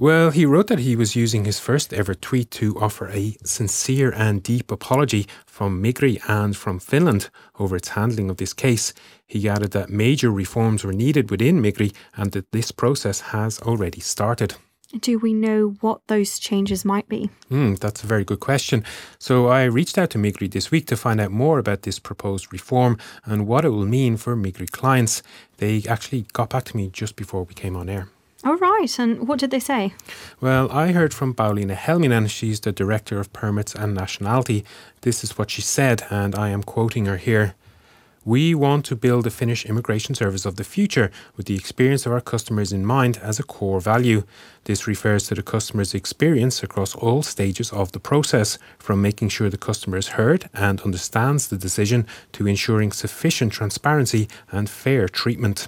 Well, 0.00 0.30
he 0.30 0.46
wrote 0.46 0.68
that 0.68 0.78
he 0.78 0.94
was 0.94 1.16
using 1.16 1.44
his 1.44 1.58
first 1.58 1.92
ever 1.92 2.14
tweet 2.14 2.52
to 2.52 2.78
offer 2.78 3.08
a 3.08 3.36
sincere 3.42 4.12
and 4.12 4.40
deep 4.40 4.70
apology 4.70 5.26
from 5.44 5.82
Migri 5.82 6.20
and 6.28 6.56
from 6.56 6.78
Finland 6.78 7.30
over 7.58 7.74
its 7.74 7.88
handling 7.88 8.30
of 8.30 8.36
this 8.36 8.52
case. 8.52 8.94
He 9.26 9.48
added 9.48 9.72
that 9.72 9.90
major 9.90 10.30
reforms 10.30 10.84
were 10.84 10.92
needed 10.92 11.32
within 11.32 11.60
Migri 11.60 11.92
and 12.16 12.30
that 12.30 12.52
this 12.52 12.70
process 12.70 13.20
has 13.32 13.58
already 13.58 13.98
started. 13.98 14.54
Do 15.00 15.18
we 15.18 15.34
know 15.34 15.74
what 15.80 16.06
those 16.06 16.38
changes 16.38 16.84
might 16.84 17.08
be? 17.08 17.28
Hmm, 17.48 17.74
that's 17.74 18.04
a 18.04 18.06
very 18.06 18.24
good 18.24 18.38
question. 18.38 18.84
So 19.18 19.48
I 19.48 19.64
reached 19.64 19.98
out 19.98 20.10
to 20.10 20.18
Migri 20.18 20.48
this 20.48 20.70
week 20.70 20.86
to 20.86 20.96
find 20.96 21.20
out 21.20 21.32
more 21.32 21.58
about 21.58 21.82
this 21.82 21.98
proposed 21.98 22.52
reform 22.52 22.98
and 23.24 23.48
what 23.48 23.64
it 23.64 23.70
will 23.70 23.84
mean 23.84 24.16
for 24.16 24.36
Migri 24.36 24.70
clients. 24.70 25.24
They 25.56 25.82
actually 25.88 26.26
got 26.32 26.50
back 26.50 26.62
to 26.66 26.76
me 26.76 26.88
just 26.88 27.16
before 27.16 27.42
we 27.42 27.54
came 27.54 27.74
on 27.74 27.88
air. 27.88 28.10
All 28.44 28.56
right, 28.56 28.98
and 29.00 29.26
what 29.26 29.40
did 29.40 29.50
they 29.50 29.58
say? 29.58 29.94
Well, 30.40 30.70
I 30.70 30.92
heard 30.92 31.12
from 31.12 31.34
Pauliina 31.34 31.74
Helminen, 31.74 32.30
she's 32.30 32.60
the 32.60 32.70
Director 32.70 33.18
of 33.18 33.32
Permits 33.32 33.74
and 33.74 33.94
Nationality. 33.94 34.64
This 35.00 35.24
is 35.24 35.36
what 35.36 35.50
she 35.50 35.60
said, 35.60 36.04
and 36.08 36.36
I 36.36 36.50
am 36.50 36.62
quoting 36.62 37.06
her 37.06 37.16
here. 37.16 37.56
We 38.24 38.54
want 38.54 38.84
to 38.86 38.94
build 38.96 39.26
a 39.26 39.30
Finnish 39.30 39.66
immigration 39.66 40.14
service 40.14 40.44
of 40.44 40.54
the 40.54 40.62
future 40.62 41.10
with 41.36 41.46
the 41.46 41.56
experience 41.56 42.06
of 42.06 42.12
our 42.12 42.20
customers 42.20 42.72
in 42.72 42.86
mind 42.86 43.16
as 43.18 43.40
a 43.40 43.42
core 43.42 43.80
value. 43.80 44.22
This 44.64 44.86
refers 44.86 45.26
to 45.28 45.34
the 45.34 45.42
customer's 45.42 45.94
experience 45.94 46.62
across 46.62 46.94
all 46.94 47.22
stages 47.24 47.72
of 47.72 47.90
the 47.90 48.00
process, 48.00 48.58
from 48.78 49.02
making 49.02 49.30
sure 49.30 49.50
the 49.50 49.56
customer 49.56 49.96
is 49.96 50.08
heard 50.08 50.48
and 50.54 50.80
understands 50.82 51.48
the 51.48 51.56
decision 51.56 52.06
to 52.32 52.46
ensuring 52.46 52.92
sufficient 52.92 53.52
transparency 53.52 54.28
and 54.52 54.70
fair 54.70 55.08
treatment. 55.08 55.66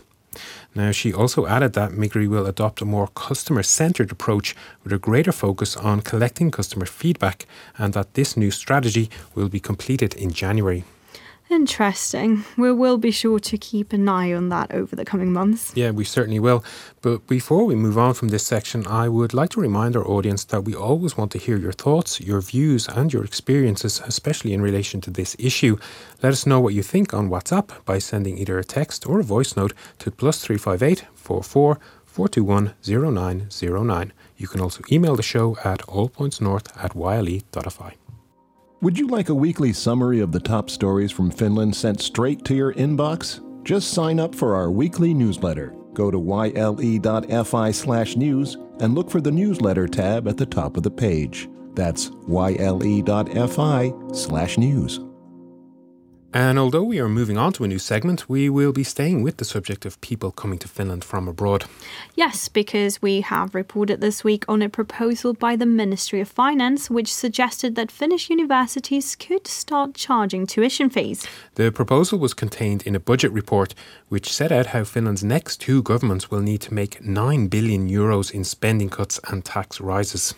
Now, 0.74 0.92
she 0.92 1.12
also 1.12 1.46
added 1.46 1.72
that 1.72 1.90
Migri 1.90 2.28
will 2.28 2.46
adopt 2.46 2.80
a 2.80 2.84
more 2.84 3.08
customer 3.08 3.62
centered 3.62 4.12
approach 4.12 4.54
with 4.84 4.92
a 4.92 4.98
greater 4.98 5.32
focus 5.32 5.76
on 5.76 6.00
collecting 6.02 6.50
customer 6.50 6.86
feedback, 6.86 7.46
and 7.76 7.92
that 7.94 8.14
this 8.14 8.36
new 8.36 8.50
strategy 8.50 9.10
will 9.34 9.48
be 9.48 9.60
completed 9.60 10.14
in 10.14 10.30
January. 10.30 10.84
Interesting. 11.50 12.44
We 12.56 12.70
will 12.70 12.96
be 12.96 13.10
sure 13.10 13.40
to 13.40 13.58
keep 13.58 13.92
an 13.92 14.08
eye 14.08 14.32
on 14.32 14.50
that 14.50 14.72
over 14.72 14.94
the 14.94 15.04
coming 15.04 15.32
months. 15.32 15.72
Yeah, 15.74 15.90
we 15.90 16.04
certainly 16.04 16.38
will. 16.38 16.62
But 17.02 17.26
before 17.26 17.64
we 17.64 17.74
move 17.74 17.98
on 17.98 18.14
from 18.14 18.28
this 18.28 18.46
section, 18.46 18.86
I 18.86 19.08
would 19.08 19.34
like 19.34 19.50
to 19.50 19.60
remind 19.60 19.96
our 19.96 20.06
audience 20.06 20.44
that 20.44 20.62
we 20.62 20.76
always 20.76 21.16
want 21.16 21.32
to 21.32 21.38
hear 21.38 21.56
your 21.56 21.72
thoughts, 21.72 22.20
your 22.20 22.40
views, 22.40 22.86
and 22.86 23.12
your 23.12 23.24
experiences, 23.24 24.00
especially 24.06 24.52
in 24.54 24.62
relation 24.62 25.00
to 25.00 25.10
this 25.10 25.34
issue. 25.40 25.76
Let 26.22 26.32
us 26.32 26.46
know 26.46 26.60
what 26.60 26.74
you 26.74 26.84
think 26.84 27.12
on 27.12 27.28
WhatsApp 27.28 27.84
by 27.84 27.98
sending 27.98 28.38
either 28.38 28.56
a 28.56 28.64
text 28.64 29.04
or 29.04 29.18
a 29.18 29.24
voice 29.24 29.56
note 29.56 29.72
to 29.98 30.12
plus 30.12 30.44
358 30.44 31.04
44 31.14 31.80
421 32.06 32.74
0909. 32.80 34.12
You 34.36 34.46
can 34.46 34.60
also 34.60 34.82
email 34.92 35.16
the 35.16 35.24
show 35.24 35.56
at 35.64 35.80
allpointsnorth 35.80 36.68
at 36.76 36.94
yle.fi. 36.94 37.99
Would 38.82 38.98
you 38.98 39.08
like 39.08 39.28
a 39.28 39.34
weekly 39.34 39.74
summary 39.74 40.20
of 40.20 40.32
the 40.32 40.40
top 40.40 40.70
stories 40.70 41.12
from 41.12 41.30
Finland 41.30 41.76
sent 41.76 42.00
straight 42.00 42.46
to 42.46 42.54
your 42.54 42.72
inbox? 42.72 43.40
Just 43.62 43.92
sign 43.92 44.18
up 44.18 44.34
for 44.34 44.54
our 44.54 44.70
weekly 44.70 45.12
newsletter. 45.12 45.74
Go 45.92 46.10
to 46.10 46.18
yle.fi 46.18 47.70
slash 47.72 48.16
news 48.16 48.56
and 48.80 48.94
look 48.94 49.10
for 49.10 49.20
the 49.20 49.30
newsletter 49.30 49.86
tab 49.86 50.26
at 50.26 50.38
the 50.38 50.46
top 50.46 50.78
of 50.78 50.82
the 50.82 50.90
page. 50.90 51.50
That's 51.74 52.10
yle.fi 52.26 53.92
slash 54.14 54.56
news. 54.56 55.00
And 56.32 56.60
although 56.60 56.84
we 56.84 57.00
are 57.00 57.08
moving 57.08 57.36
on 57.36 57.52
to 57.54 57.64
a 57.64 57.68
new 57.68 57.80
segment, 57.80 58.28
we 58.28 58.48
will 58.48 58.72
be 58.72 58.84
staying 58.84 59.24
with 59.24 59.38
the 59.38 59.44
subject 59.44 59.84
of 59.84 60.00
people 60.00 60.30
coming 60.30 60.60
to 60.60 60.68
Finland 60.68 61.02
from 61.02 61.26
abroad. 61.26 61.64
Yes, 62.14 62.48
because 62.48 63.02
we 63.02 63.20
have 63.22 63.52
reported 63.52 64.00
this 64.00 64.22
week 64.22 64.44
on 64.46 64.62
a 64.62 64.68
proposal 64.68 65.34
by 65.34 65.56
the 65.56 65.66
Ministry 65.66 66.20
of 66.20 66.28
Finance 66.28 66.88
which 66.88 67.12
suggested 67.12 67.74
that 67.74 67.90
Finnish 67.90 68.30
universities 68.30 69.16
could 69.16 69.48
start 69.48 69.94
charging 69.94 70.46
tuition 70.46 70.88
fees. 70.88 71.26
The 71.56 71.72
proposal 71.72 72.20
was 72.20 72.32
contained 72.32 72.84
in 72.86 72.94
a 72.94 73.00
budget 73.00 73.32
report 73.32 73.74
which 74.08 74.32
set 74.32 74.52
out 74.52 74.66
how 74.66 74.84
Finland's 74.84 75.24
next 75.24 75.60
two 75.60 75.82
governments 75.82 76.30
will 76.30 76.42
need 76.42 76.60
to 76.60 76.74
make 76.74 77.04
9 77.04 77.48
billion 77.48 77.88
euros 77.88 78.30
in 78.30 78.44
spending 78.44 78.88
cuts 78.88 79.18
and 79.28 79.44
tax 79.44 79.80
rises 79.80 80.34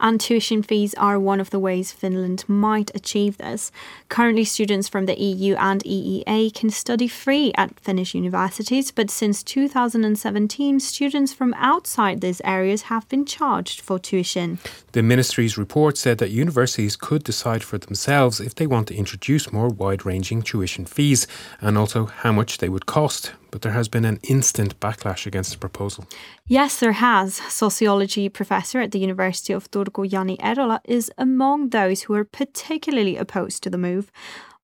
and 0.00 0.20
tuition 0.20 0.62
fees 0.62 0.94
are 0.94 1.18
one 1.18 1.40
of 1.40 1.50
the 1.50 1.58
ways 1.58 1.92
Finland 1.92 2.44
might 2.48 2.90
achieve 2.94 3.38
this. 3.38 3.72
Currently, 4.08 4.44
students 4.44 4.88
from 4.88 5.06
the 5.06 5.20
EU 5.20 5.54
and 5.56 5.82
EEA 5.84 6.54
can 6.54 6.70
study 6.70 7.08
free 7.08 7.52
at 7.56 7.78
Finnish 7.80 8.14
universities, 8.14 8.90
but 8.90 9.10
since 9.10 9.42
2017, 9.42 10.80
students 10.80 11.32
from 11.32 11.54
outside 11.54 12.20
these 12.20 12.40
areas 12.44 12.82
have 12.82 13.08
been 13.08 13.24
charged 13.24 13.80
for 13.80 13.98
tuition. 13.98 14.58
The 14.92 15.02
ministry's 15.02 15.58
report 15.58 15.98
said 15.98 16.18
that 16.18 16.30
universities 16.30 16.96
could 16.96 17.24
decide 17.24 17.62
for 17.62 17.78
themselves 17.78 18.40
if 18.40 18.54
they 18.54 18.66
want 18.66 18.88
to 18.88 18.94
introduce 18.94 19.52
more 19.52 19.68
wide 19.68 20.06
ranging 20.06 20.42
tuition 20.42 20.84
fees 20.84 21.26
and 21.60 21.76
also 21.76 22.06
how 22.06 22.32
much 22.32 22.58
they 22.58 22.68
would 22.68 22.86
cost 22.86 23.32
but 23.54 23.62
there 23.62 23.70
has 23.70 23.88
been 23.88 24.04
an 24.04 24.18
instant 24.24 24.80
backlash 24.80 25.26
against 25.26 25.52
the 25.52 25.58
proposal. 25.58 26.08
Yes, 26.48 26.80
there 26.80 26.90
has. 26.90 27.36
Sociology 27.36 28.28
professor 28.28 28.80
at 28.80 28.90
the 28.90 28.98
University 28.98 29.52
of 29.52 29.70
Turku, 29.70 30.10
Jani 30.10 30.36
Erola, 30.38 30.80
is 30.82 31.08
among 31.18 31.68
those 31.68 32.02
who 32.02 32.14
are 32.14 32.24
particularly 32.24 33.16
opposed 33.16 33.62
to 33.62 33.70
the 33.70 33.78
move. 33.78 34.10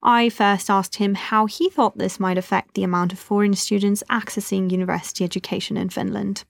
I 0.02 0.28
first 0.28 0.68
asked 0.68 0.97
him 0.97 1.14
how 1.14 1.47
he 1.47 1.70
thought 1.70 1.99
this 1.99 2.18
might 2.18 2.37
affect 2.37 2.75
the 2.75 2.82
amount 2.82 3.12
of 3.12 3.20
foreign 3.20 3.54
students 3.54 4.02
accessing 4.11 4.73
university 4.73 5.23
education 5.23 5.76
in 5.76 5.90
Finland. 5.90 6.42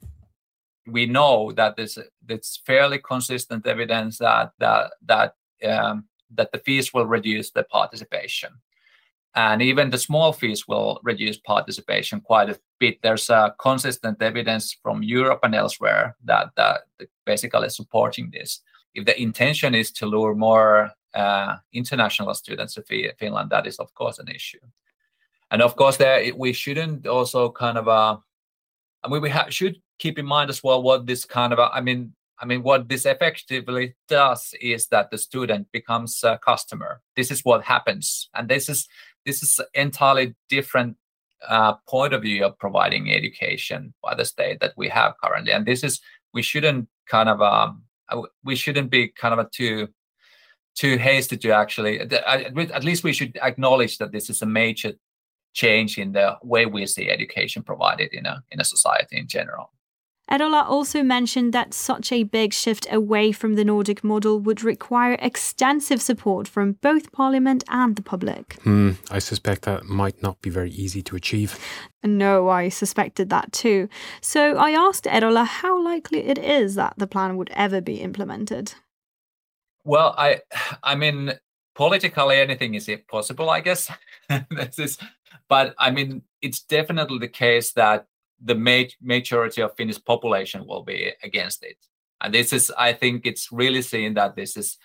We 0.86 1.04
know 1.04 1.52
that 1.52 1.76
there's 1.76 1.98
it's 2.26 2.56
fairly 2.64 3.00
consistent 3.00 3.66
evidence 3.66 4.16
that 4.16 4.52
that 4.60 4.92
that 5.04 5.34
um, 5.62 6.04
that 6.36 6.52
the 6.52 6.62
fees 6.64 6.94
will 6.94 7.06
reduce 7.06 7.50
the 7.50 7.64
participation 7.64 8.62
and 9.34 9.62
even 9.62 9.90
the 9.90 9.98
small 9.98 10.32
fees 10.32 10.66
will 10.66 11.00
reduce 11.04 11.36
participation 11.38 12.20
quite 12.20 12.50
a 12.50 12.58
bit. 12.78 12.98
There's 13.02 13.30
a 13.30 13.54
consistent 13.60 14.20
evidence 14.20 14.76
from 14.82 15.02
Europe 15.02 15.40
and 15.42 15.54
elsewhere 15.54 16.16
that, 16.24 16.50
that 16.56 16.80
basically 17.24 17.68
supporting 17.68 18.30
this. 18.30 18.60
If 18.94 19.06
the 19.06 19.20
intention 19.20 19.74
is 19.74 19.92
to 19.92 20.06
lure 20.06 20.34
more 20.34 20.90
uh, 21.14 21.56
international 21.72 22.34
students 22.34 22.74
to 22.74 22.82
Finland, 23.18 23.50
that 23.50 23.66
is 23.66 23.78
of 23.78 23.94
course 23.94 24.18
an 24.18 24.28
issue. 24.28 24.58
And 25.52 25.62
of 25.62 25.76
course, 25.76 25.96
there 25.96 26.32
we 26.34 26.52
shouldn't 26.52 27.06
also 27.06 27.50
kind 27.50 27.78
of 27.78 27.88
uh, 27.88 28.16
I 29.04 29.08
mean 29.08 29.22
we 29.22 29.30
ha- 29.30 29.48
should 29.48 29.80
keep 29.98 30.18
in 30.18 30.26
mind 30.26 30.50
as 30.50 30.62
well 30.62 30.82
what 30.82 31.06
this 31.06 31.24
kind 31.24 31.52
of 31.52 31.58
uh, 31.58 31.70
I 31.72 31.80
mean 31.80 32.14
I 32.40 32.46
mean, 32.46 32.62
what 32.62 32.88
this 32.88 33.04
effectively 33.04 33.94
does 34.08 34.54
is 34.60 34.86
that 34.88 35.10
the 35.10 35.18
student 35.18 35.70
becomes 35.72 36.24
a 36.24 36.38
customer. 36.38 37.02
This 37.14 37.30
is 37.30 37.44
what 37.44 37.64
happens, 37.64 38.28
and 38.34 38.48
this 38.48 38.68
is 38.68 38.88
this 39.26 39.42
is 39.42 39.60
entirely 39.74 40.34
different 40.48 40.96
uh, 41.46 41.74
point 41.88 42.14
of 42.14 42.22
view 42.22 42.44
of 42.44 42.58
providing 42.58 43.12
education 43.12 43.92
by 44.02 44.14
the 44.14 44.24
state 44.24 44.60
that 44.60 44.72
we 44.76 44.88
have 44.88 45.14
currently, 45.22 45.52
and 45.52 45.66
this 45.66 45.84
is 45.84 46.00
we 46.32 46.42
shouldn't 46.42 46.88
kind 47.06 47.28
of 47.28 47.42
um, 47.42 47.82
we 48.42 48.56
shouldn't 48.56 48.90
be 48.90 49.08
kind 49.08 49.38
of 49.38 49.50
too 49.50 49.88
too 50.74 50.96
hasty 50.96 51.36
to 51.36 51.50
actually 51.50 52.00
at 52.00 52.84
least 52.84 53.04
we 53.04 53.12
should 53.12 53.36
acknowledge 53.42 53.98
that 53.98 54.12
this 54.12 54.30
is 54.30 54.40
a 54.40 54.46
major 54.46 54.92
change 55.52 55.98
in 55.98 56.12
the 56.12 56.38
way 56.42 56.64
we 56.64 56.86
see 56.86 57.10
education 57.10 57.62
provided 57.62 58.12
in 58.12 58.24
a 58.24 58.42
in 58.50 58.60
a 58.60 58.64
society 58.64 59.16
in 59.18 59.26
general. 59.26 59.72
Erola 60.30 60.64
also 60.68 61.02
mentioned 61.02 61.52
that 61.52 61.74
such 61.74 62.12
a 62.12 62.22
big 62.22 62.52
shift 62.52 62.86
away 62.90 63.32
from 63.32 63.54
the 63.54 63.64
Nordic 63.64 64.04
model 64.04 64.38
would 64.38 64.62
require 64.62 65.16
extensive 65.20 66.00
support 66.00 66.46
from 66.46 66.72
both 66.80 67.10
Parliament 67.10 67.64
and 67.68 67.96
the 67.96 68.02
public. 68.02 68.54
Hmm, 68.62 68.92
I 69.10 69.18
suspect 69.18 69.62
that 69.62 69.86
might 69.86 70.22
not 70.22 70.40
be 70.40 70.48
very 70.50 70.70
easy 70.70 71.02
to 71.02 71.16
achieve. 71.16 71.58
No, 72.04 72.48
I 72.48 72.68
suspected 72.68 73.28
that 73.30 73.52
too. 73.52 73.88
So 74.20 74.56
I 74.56 74.70
asked 74.70 75.04
Erola 75.04 75.46
how 75.46 75.82
likely 75.82 76.20
it 76.20 76.38
is 76.38 76.76
that 76.76 76.94
the 76.96 77.08
plan 77.08 77.36
would 77.36 77.50
ever 77.54 77.80
be 77.80 78.00
implemented. 78.00 78.74
Well, 79.84 80.14
I, 80.16 80.42
I 80.82 80.94
mean, 80.94 81.32
politically 81.74 82.36
anything 82.36 82.74
is 82.74 82.88
possible, 83.08 83.50
I 83.50 83.60
guess. 83.60 83.90
this 84.28 84.78
is, 84.78 84.98
but 85.48 85.74
I 85.78 85.90
mean, 85.90 86.22
it's 86.40 86.62
definitely 86.62 87.18
the 87.18 87.28
case 87.28 87.72
that 87.72 88.06
the 88.42 88.54
ma- 88.54 88.84
majority 89.00 89.62
of 89.62 89.76
Finnish 89.76 90.02
population 90.04 90.66
will 90.66 90.82
be 90.82 91.12
against 91.22 91.62
it. 91.62 91.76
And 92.20 92.34
this 92.34 92.52
is, 92.52 92.70
I 92.76 92.92
think, 92.92 93.26
it's 93.26 93.50
really 93.50 93.82
seen 93.82 94.14
that 94.14 94.36
this 94.36 94.56
is, 94.56 94.76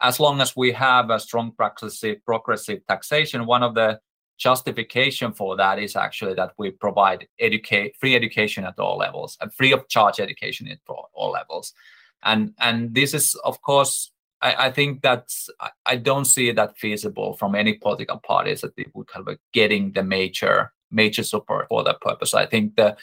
as 0.00 0.20
long 0.20 0.40
as 0.40 0.56
we 0.56 0.72
have 0.72 1.10
a 1.10 1.20
strong 1.20 1.52
progressive, 1.52 2.24
progressive 2.24 2.86
taxation, 2.86 3.46
one 3.46 3.62
of 3.62 3.74
the 3.74 4.00
justification 4.38 5.32
for 5.32 5.56
that 5.56 5.78
is 5.78 5.96
actually 5.96 6.34
that 6.34 6.52
we 6.58 6.70
provide 6.70 7.26
educate 7.40 7.96
free 7.98 8.14
education 8.14 8.64
at 8.64 8.78
all 8.78 8.96
levels 8.96 9.36
and 9.40 9.52
free 9.52 9.72
of 9.72 9.88
charge 9.88 10.20
education 10.20 10.68
at 10.68 10.78
all 10.86 11.30
levels 11.30 11.74
and 12.22 12.54
and 12.60 12.94
this 12.94 13.14
is 13.14 13.34
of 13.44 13.60
course 13.62 14.12
I, 14.40 14.66
I 14.66 14.70
think 14.70 15.02
that 15.02 15.28
I, 15.60 15.70
I 15.86 15.96
don't 15.96 16.24
see 16.24 16.52
that 16.52 16.78
feasible 16.78 17.34
from 17.34 17.56
any 17.56 17.74
political 17.74 18.18
parties 18.18 18.60
that 18.60 18.76
they 18.76 18.86
would 18.94 19.08
kind 19.08 19.28
of 19.28 19.38
getting 19.52 19.92
the 19.92 20.04
major 20.04 20.72
major 20.90 21.22
support 21.22 21.66
for 21.68 21.84
that 21.84 22.00
purpose. 22.00 22.34
I 22.34 22.46
think 22.46 22.76
the 22.76 22.96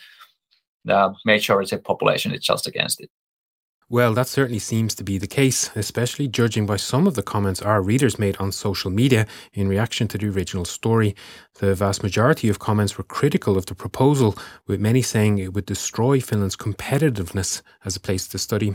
the 0.86 1.16
majority 1.26 1.76
of 1.76 1.84
population 1.84 2.32
is 2.32 2.42
just 2.42 2.68
against 2.68 3.02
it. 3.02 3.10
Well, 3.88 4.16
that 4.16 4.28
certainly 4.28 4.58
seems 4.58 4.96
to 4.96 5.04
be 5.04 5.20
the 5.20 5.28
case, 5.28 5.70
especially 5.76 6.28
judging 6.28 6.66
by 6.66 6.78
some 6.78 7.06
of 7.06 7.14
the 7.14 7.22
comments 7.22 7.62
our 7.62 7.84
readers 7.84 8.18
made 8.18 8.36
on 8.38 8.52
social 8.52 8.90
media 8.90 9.28
in 9.54 9.68
reaction 9.68 10.08
to 10.08 10.18
the 10.18 10.28
original 10.28 10.66
story. 10.66 11.16
The 11.60 11.76
vast 11.76 12.02
majority 12.02 12.50
of 12.50 12.58
comments 12.58 12.98
were 12.98 13.04
critical 13.04 13.58
of 13.58 13.68
the 13.68 13.76
proposal, 13.76 14.36
with 14.66 14.80
many 14.80 15.04
saying 15.04 15.38
it 15.38 15.54
would 15.54 15.68
destroy 15.68 16.20
Finland's 16.20 16.56
competitiveness 16.56 17.62
as 17.84 17.96
a 17.96 18.00
place 18.00 18.28
to 18.30 18.40
study. 18.40 18.74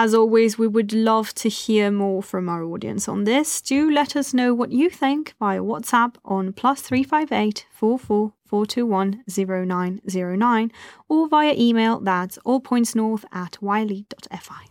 As 0.00 0.14
always, 0.14 0.56
we 0.56 0.68
would 0.68 0.92
love 0.92 1.34
to 1.34 1.48
hear 1.48 1.90
more 1.90 2.22
from 2.22 2.48
our 2.48 2.62
audience 2.62 3.08
on 3.08 3.24
this. 3.24 3.60
Do 3.60 3.90
let 3.90 4.14
us 4.14 4.32
know 4.32 4.54
what 4.54 4.70
you 4.70 4.88
think 4.90 5.34
via 5.40 5.58
WhatsApp 5.58 6.14
on 6.24 6.52
plus 6.52 6.80
358 6.82 7.66
44 7.72 8.32
421 8.44 9.24
0909 9.26 10.70
or 11.08 11.26
via 11.26 11.52
email 11.58 11.98
that's 11.98 12.38
allpointsnorth 12.46 13.24
at 13.32 13.58
yle.fi. 13.60 14.66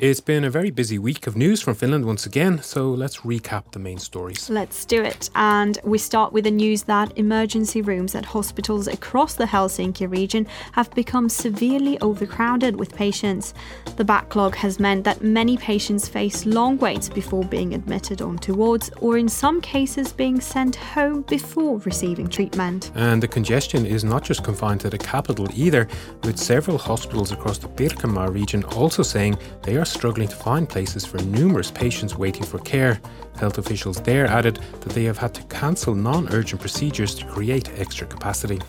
It's 0.00 0.20
been 0.20 0.44
a 0.44 0.50
very 0.50 0.70
busy 0.70 0.96
week 0.96 1.26
of 1.26 1.36
news 1.36 1.60
from 1.60 1.74
Finland 1.74 2.04
once 2.04 2.24
again, 2.24 2.62
so 2.62 2.90
let's 2.90 3.22
recap 3.22 3.72
the 3.72 3.80
main 3.80 3.98
stories. 3.98 4.48
Let's 4.48 4.84
do 4.84 5.02
it. 5.02 5.28
And 5.34 5.76
we 5.82 5.98
start 5.98 6.32
with 6.32 6.44
the 6.44 6.52
news 6.52 6.84
that 6.84 7.18
emergency 7.18 7.82
rooms 7.82 8.14
at 8.14 8.24
hospitals 8.24 8.86
across 8.86 9.34
the 9.34 9.46
Helsinki 9.46 10.08
region 10.08 10.46
have 10.70 10.88
become 10.94 11.28
severely 11.28 11.98
overcrowded 12.00 12.76
with 12.76 12.94
patients. 12.94 13.54
The 13.96 14.04
backlog 14.04 14.54
has 14.54 14.78
meant 14.78 15.02
that 15.02 15.24
many 15.24 15.56
patients 15.56 16.06
face 16.06 16.46
long 16.46 16.78
waits 16.78 17.08
before 17.08 17.42
being 17.42 17.74
admitted 17.74 18.22
onto 18.22 18.54
wards, 18.54 18.92
or 19.00 19.18
in 19.18 19.28
some 19.28 19.60
cases, 19.60 20.12
being 20.12 20.40
sent 20.40 20.76
home 20.76 21.22
before 21.22 21.78
receiving 21.78 22.28
treatment. 22.28 22.92
And 22.94 23.20
the 23.20 23.26
congestion 23.26 23.84
is 23.84 24.04
not 24.04 24.22
just 24.22 24.44
confined 24.44 24.80
to 24.82 24.90
the 24.90 24.98
capital 24.98 25.48
either, 25.54 25.88
with 26.22 26.38
several 26.38 26.78
hospitals 26.78 27.32
across 27.32 27.58
the 27.58 27.66
Pirkanmaa 27.66 28.32
region 28.32 28.62
also 28.62 29.02
saying 29.02 29.36
they 29.64 29.76
are 29.76 29.87
struggling 29.88 30.28
to 30.28 30.36
find 30.36 30.68
places 30.68 31.04
for 31.04 31.18
numerous 31.22 31.70
patients 31.70 32.16
waiting 32.16 32.44
for 32.44 32.58
care. 32.58 33.00
Health 33.36 33.58
officials 33.58 34.00
there 34.02 34.26
added 34.26 34.56
that 34.80 34.92
they 34.92 35.04
have 35.04 35.18
had 35.18 35.34
to 35.34 35.42
cancel 35.44 35.94
non 35.94 36.28
urgent 36.32 36.60
procedures 36.60 37.14
to 37.16 37.26
create 37.26 37.70
extra 37.78 38.06
capacity. 38.06 38.60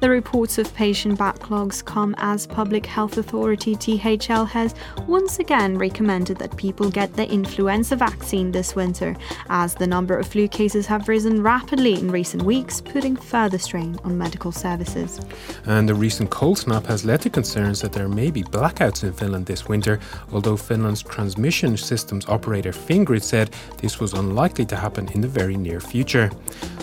The 0.00 0.08
reports 0.08 0.58
of 0.58 0.72
patient 0.74 1.18
backlogs 1.18 1.84
come 1.84 2.14
as 2.18 2.46
Public 2.46 2.86
Health 2.86 3.18
Authority 3.18 3.74
THL 3.74 4.44
has 4.44 4.76
once 5.08 5.40
again 5.40 5.76
recommended 5.76 6.38
that 6.38 6.56
people 6.56 6.88
get 6.88 7.14
the 7.14 7.28
influenza 7.28 7.96
vaccine 7.96 8.52
this 8.52 8.76
winter, 8.76 9.16
as 9.50 9.74
the 9.74 9.88
number 9.88 10.16
of 10.16 10.28
flu 10.28 10.46
cases 10.46 10.86
have 10.86 11.08
risen 11.08 11.42
rapidly 11.42 11.94
in 11.94 12.12
recent 12.12 12.44
weeks, 12.44 12.80
putting 12.80 13.16
further 13.16 13.58
strain 13.58 13.98
on 14.04 14.16
medical 14.16 14.52
services. 14.52 15.20
And 15.66 15.88
the 15.88 15.96
recent 15.96 16.30
cold 16.30 16.58
snap 16.58 16.86
has 16.86 17.04
led 17.04 17.22
to 17.22 17.30
concerns 17.30 17.80
that 17.80 17.92
there 17.92 18.08
may 18.08 18.30
be 18.30 18.44
blackouts 18.44 19.02
in 19.02 19.12
Finland 19.12 19.46
this 19.46 19.66
winter, 19.66 19.98
although 20.32 20.56
Finland's 20.56 21.02
transmission 21.02 21.76
systems 21.76 22.24
operator 22.28 22.70
Fingrid 22.70 23.24
said 23.24 23.52
this 23.78 23.98
was 23.98 24.12
unlikely 24.12 24.66
to 24.66 24.76
happen 24.76 25.08
in 25.08 25.22
the 25.22 25.26
very 25.28 25.56
near 25.56 25.80
future. 25.80 26.30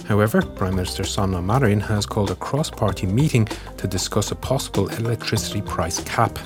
However, 0.05 0.41
Prime 0.41 0.75
Minister 0.75 1.05
Sanna 1.05 1.41
Marin 1.41 1.79
has 1.79 2.05
called 2.05 2.29
a 2.29 2.35
cross 2.35 2.69
party 2.69 3.04
meeting 3.05 3.47
to 3.77 3.87
discuss 3.87 4.31
a 4.31 4.35
possible 4.35 4.87
electricity 4.89 5.61
price 5.61 6.03
cap. 6.03 6.39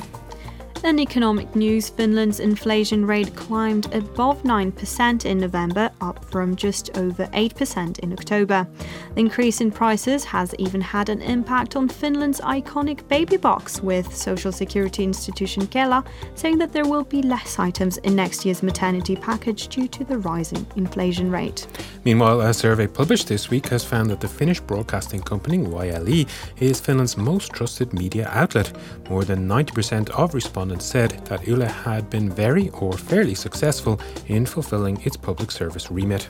In 0.82 0.98
economic 0.98 1.58
news, 1.58 1.90
Finland's 1.90 2.40
inflation 2.40 3.06
rate 3.06 3.36
climbed 3.36 3.94
above 3.94 4.44
9% 4.44 5.26
in 5.26 5.38
November, 5.38 5.92
up 6.00 6.24
from 6.32 6.56
just 6.56 6.98
over 6.98 7.26
8% 7.28 8.00
in 8.00 8.14
October. 8.14 8.66
The 9.14 9.20
increase 9.20 9.60
in 9.60 9.72
prices 9.72 10.24
has 10.24 10.56
even 10.58 10.80
had 10.80 11.10
an 11.10 11.22
impact 11.22 11.76
on 11.76 11.90
Finland's 11.90 12.40
iconic 12.40 13.06
baby 13.10 13.36
box, 13.36 13.82
with 13.82 14.16
social 14.16 14.54
security 14.54 15.04
institution 15.04 15.68
Kela 15.68 16.06
saying 16.34 16.58
that 16.60 16.72
there 16.72 16.88
will 16.88 17.04
be 17.04 17.24
less 17.24 17.60
items 17.60 17.98
in 17.98 18.16
next 18.16 18.46
year's 18.46 18.64
maternity 18.64 19.18
package 19.18 19.68
due 19.68 19.88
to 19.90 20.06
the 20.06 20.18
rising 20.20 20.66
inflation 20.78 21.30
rate. 21.30 21.68
Meanwhile, 22.06 22.40
a 22.40 22.54
survey 22.54 22.88
published 22.88 23.28
this 23.28 23.50
week 23.50 23.68
has 23.68 23.84
found 23.84 24.10
that 24.12 24.22
the 24.22 24.30
Finnish 24.30 24.62
broadcasting 24.62 25.22
company 25.22 25.58
YLE 25.58 26.26
is 26.58 26.80
Finland's 26.80 27.18
most 27.18 27.52
trusted 27.52 27.92
media 27.92 28.30
outlet. 28.32 28.72
More 29.10 29.26
than 29.26 29.46
90% 29.48 30.10
of 30.12 30.34
respondents 30.34 30.69
respondents 30.70 30.86
said 30.86 31.26
that 31.26 31.48
Yle 31.48 31.68
had 31.68 32.10
been 32.10 32.30
very 32.30 32.70
or 32.70 32.94
fairly 32.94 33.36
successful 33.36 34.00
in 34.28 34.46
fulfilling 34.46 35.02
its 35.02 35.18
public 35.18 35.52
service 35.52 35.92
remit. 35.92 36.30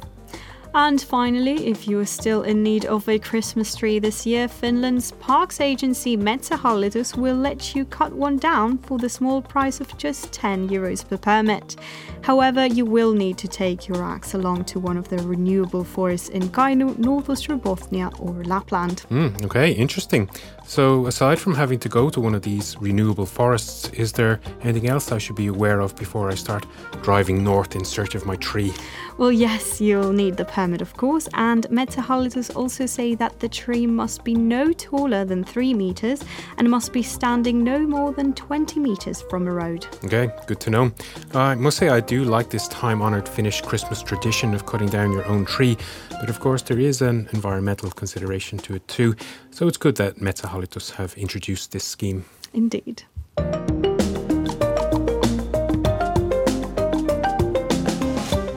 And 0.76 1.02
finally, 1.02 1.68
if 1.68 1.88
you 1.88 2.00
are 2.00 2.06
still 2.06 2.44
in 2.44 2.62
need 2.62 2.86
of 2.86 3.10
a 3.10 3.18
Christmas 3.18 3.76
tree 3.76 3.98
this 4.00 4.28
year, 4.28 4.48
Finland's 4.48 5.12
parks 5.14 5.60
agency 5.60 6.16
Metsähallitus 6.16 7.18
will 7.18 7.36
let 7.36 7.76
you 7.76 7.86
cut 7.86 8.14
one 8.14 8.38
down 8.38 8.78
for 8.78 9.00
the 9.00 9.10
small 9.10 9.42
price 9.42 9.82
of 9.82 9.98
just 9.98 10.32
10 10.32 10.70
euros 10.70 11.04
per 11.04 11.18
permit. 11.18 11.76
However, 12.22 12.68
you 12.68 12.86
will 12.86 13.14
need 13.14 13.38
to 13.40 13.48
take 13.48 13.88
your 13.88 14.04
axe 14.04 14.36
along 14.36 14.66
to 14.66 14.80
one 14.80 14.98
of 14.98 15.08
the 15.08 15.18
renewable 15.18 15.84
forests 15.84 16.30
in 16.30 16.44
Kainuu, 16.50 17.00
North 17.00 17.28
Bothnia, 17.28 18.12
or 18.20 18.44
Lapland. 18.44 19.06
Mm, 19.10 19.44
okay, 19.46 19.72
interesting. 19.72 20.30
So, 20.70 21.08
aside 21.08 21.40
from 21.40 21.56
having 21.56 21.80
to 21.80 21.90
go 21.90 22.12
to 22.12 22.20
one 22.22 22.36
of 22.36 22.44
these 22.44 22.78
renewable 22.80 23.26
forests, 23.26 23.90
is 23.90 24.12
there 24.12 24.40
anything 24.62 24.88
else 24.88 25.12
I 25.12 25.18
should 25.18 25.36
be 25.36 25.48
aware 25.48 25.80
of 25.80 25.96
before 25.96 26.30
I 26.30 26.36
start 26.36 26.64
driving 27.02 27.44
north 27.44 27.76
in 27.76 27.84
search 27.84 28.14
of 28.14 28.28
my 28.28 28.36
tree? 28.36 28.72
Well, 29.18 29.32
yes, 29.32 29.82
you'll 29.82 30.14
need 30.14 30.38
the 30.38 30.46
permit, 30.46 30.82
of 30.82 30.96
course, 30.96 31.28
and 31.34 31.66
Metsähallitus 31.72 32.56
also 32.56 32.86
say 32.86 33.16
that 33.16 33.40
the 33.40 33.50
tree 33.50 33.88
must 33.88 34.24
be 34.24 34.36
no 34.36 34.72
taller 34.72 35.26
than 35.26 35.44
3 35.44 35.74
meters 35.74 36.24
and 36.60 36.70
must 36.70 36.94
be 36.94 37.02
standing 37.02 37.64
no 37.64 37.80
more 37.80 38.14
than 38.14 38.34
20 38.34 38.80
meters 38.80 39.24
from 39.24 39.48
a 39.48 39.52
road. 39.52 39.88
Okay, 40.06 40.32
good 40.46 40.60
to 40.60 40.70
know. 40.70 40.92
I 41.34 41.56
must 41.56 41.78
say, 41.78 41.90
I 41.90 42.00
do 42.00 42.24
like 42.24 42.52
this 42.52 42.68
time 42.68 43.02
honored 43.02 43.28
Finnish 43.28 43.62
Christmas 43.62 44.04
tradition 44.04 44.54
of 44.54 44.68
cutting 44.68 44.90
down 44.90 45.14
your 45.14 45.26
own 45.26 45.46
tree, 45.46 45.78
but 46.22 46.30
of 46.30 46.40
course, 46.40 46.62
there 46.62 46.80
is 46.80 47.02
an 47.02 47.28
environmental 47.34 47.90
consideration 47.90 48.60
to 48.60 48.76
it 48.76 48.88
too. 48.88 49.16
So 49.60 49.68
it's 49.68 49.76
good 49.76 49.98
that 49.98 50.20
Metsähallitus 50.20 50.92
have 50.92 51.14
introduced 51.16 51.74
this 51.74 51.84
scheme. 51.84 52.24
Indeed. 52.54 53.04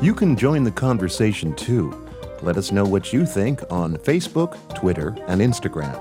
You 0.01 0.15
can 0.15 0.37
join 0.37 0.63
the 0.63 0.71
conversation 0.71 1.57
too. 1.57 2.07
Let 2.41 2.57
us 2.57 2.71
know 2.71 2.85
what 2.85 3.13
you 3.13 3.27
think 3.27 3.65
on 3.69 3.97
Facebook, 3.97 4.57
Twitter, 4.77 5.17
and 5.27 5.41
Instagram. 5.41 5.99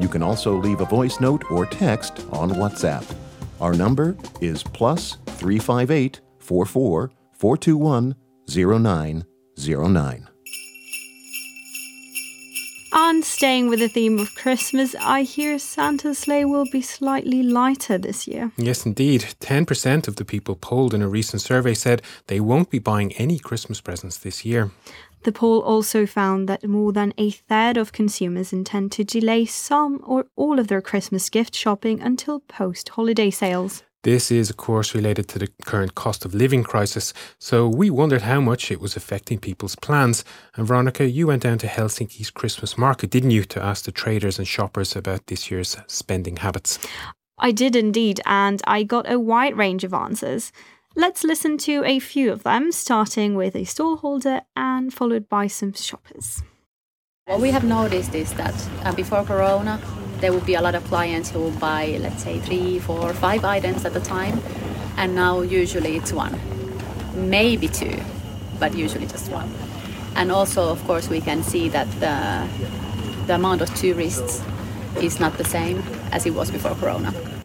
You 0.00 0.08
can 0.08 0.22
also 0.22 0.56
leave 0.56 0.80
a 0.80 0.86
voice 0.86 1.20
note 1.20 1.44
or 1.50 1.66
text 1.66 2.24
on 2.32 2.52
WhatsApp. 2.52 3.04
Our 3.60 3.74
number 3.74 4.16
is 4.40 4.62
plus 4.62 5.18
358 5.26 6.22
44 6.38 7.10
421 7.34 8.14
0909. 8.48 10.28
And 13.10 13.24
staying 13.24 13.70
with 13.70 13.78
the 13.78 13.88
theme 13.88 14.18
of 14.18 14.34
Christmas, 14.34 14.94
I 15.00 15.22
hear 15.22 15.58
Santa's 15.58 16.18
sleigh 16.18 16.44
will 16.44 16.66
be 16.70 16.82
slightly 16.82 17.42
lighter 17.42 17.96
this 17.96 18.28
year. 18.28 18.52
Yes, 18.58 18.84
indeed. 18.84 19.34
10% 19.40 20.08
of 20.08 20.16
the 20.16 20.26
people 20.26 20.54
polled 20.56 20.92
in 20.92 21.00
a 21.00 21.08
recent 21.08 21.40
survey 21.40 21.72
said 21.72 22.02
they 22.26 22.38
won't 22.38 22.68
be 22.68 22.78
buying 22.78 23.14
any 23.14 23.38
Christmas 23.38 23.80
presents 23.80 24.18
this 24.18 24.44
year. 24.44 24.72
The 25.22 25.32
poll 25.32 25.60
also 25.60 26.04
found 26.04 26.50
that 26.50 26.68
more 26.68 26.92
than 26.92 27.14
a 27.16 27.30
third 27.30 27.78
of 27.78 27.92
consumers 27.92 28.52
intend 28.52 28.92
to 28.92 29.04
delay 29.04 29.46
some 29.46 30.02
or 30.04 30.26
all 30.36 30.58
of 30.58 30.68
their 30.68 30.82
Christmas 30.82 31.30
gift 31.30 31.54
shopping 31.54 32.02
until 32.02 32.40
post 32.40 32.90
holiday 32.90 33.30
sales. 33.30 33.84
This 34.04 34.30
is, 34.30 34.48
of 34.48 34.56
course, 34.56 34.94
related 34.94 35.26
to 35.28 35.40
the 35.40 35.48
current 35.64 35.96
cost 35.96 36.24
of 36.24 36.32
living 36.32 36.62
crisis, 36.62 37.12
so 37.40 37.66
we 37.68 37.90
wondered 37.90 38.22
how 38.22 38.40
much 38.40 38.70
it 38.70 38.80
was 38.80 38.94
affecting 38.94 39.38
people's 39.38 39.74
plans. 39.74 40.24
And 40.54 40.66
Veronica, 40.68 41.08
you 41.08 41.26
went 41.26 41.42
down 41.42 41.58
to 41.58 41.66
Helsinki's 41.66 42.30
Christmas 42.30 42.78
market, 42.78 43.10
didn't 43.10 43.32
you, 43.32 43.42
to 43.44 43.62
ask 43.62 43.84
the 43.84 43.92
traders 43.92 44.38
and 44.38 44.46
shoppers 44.46 44.94
about 44.94 45.26
this 45.26 45.50
year's 45.50 45.76
spending 45.88 46.36
habits? 46.36 46.78
I 47.38 47.50
did 47.50 47.74
indeed, 47.74 48.20
and 48.24 48.62
I 48.68 48.84
got 48.84 49.10
a 49.10 49.18
wide 49.18 49.56
range 49.56 49.82
of 49.82 49.92
answers. 49.92 50.52
Let's 50.94 51.24
listen 51.24 51.58
to 51.58 51.82
a 51.84 51.98
few 51.98 52.30
of 52.32 52.44
them, 52.44 52.70
starting 52.70 53.34
with 53.34 53.56
a 53.56 53.64
stallholder 53.64 54.42
and 54.54 54.94
followed 54.94 55.28
by 55.28 55.48
some 55.48 55.72
shoppers. 55.72 56.42
What 57.26 57.40
we 57.40 57.50
have 57.50 57.64
noticed 57.64 58.14
is 58.14 58.32
that 58.34 58.54
uh, 58.84 58.94
before 58.94 59.22
Corona, 59.24 59.80
there 60.20 60.32
would 60.32 60.46
be 60.46 60.54
a 60.54 60.60
lot 60.62 60.74
of 60.74 60.84
clients 60.84 61.30
who 61.30 61.50
buy, 61.52 61.96
let's 62.00 62.22
say, 62.22 62.38
three, 62.40 62.78
four, 62.78 63.12
five 63.14 63.44
items 63.44 63.84
at 63.84 63.94
a 63.96 64.00
time, 64.00 64.40
and 64.96 65.14
now 65.14 65.40
usually 65.42 65.96
it's 65.96 66.12
one. 66.12 66.38
maybe 67.14 67.68
two, 67.68 68.00
but 68.58 68.74
usually 68.74 69.06
just 69.06 69.30
one. 69.30 69.52
And 70.14 70.30
also, 70.32 70.68
of 70.70 70.82
course, 70.84 71.08
we 71.08 71.20
can 71.20 71.42
see 71.42 71.68
that 71.70 71.88
the, 72.00 72.48
the 73.26 73.34
amount 73.34 73.60
of 73.60 73.74
tourists 73.74 74.42
is 75.00 75.20
not 75.20 75.36
the 75.38 75.44
same 75.44 75.82
as 76.12 76.26
it 76.26 76.34
was 76.34 76.50
before 76.50 76.74
Corona. 76.74 77.37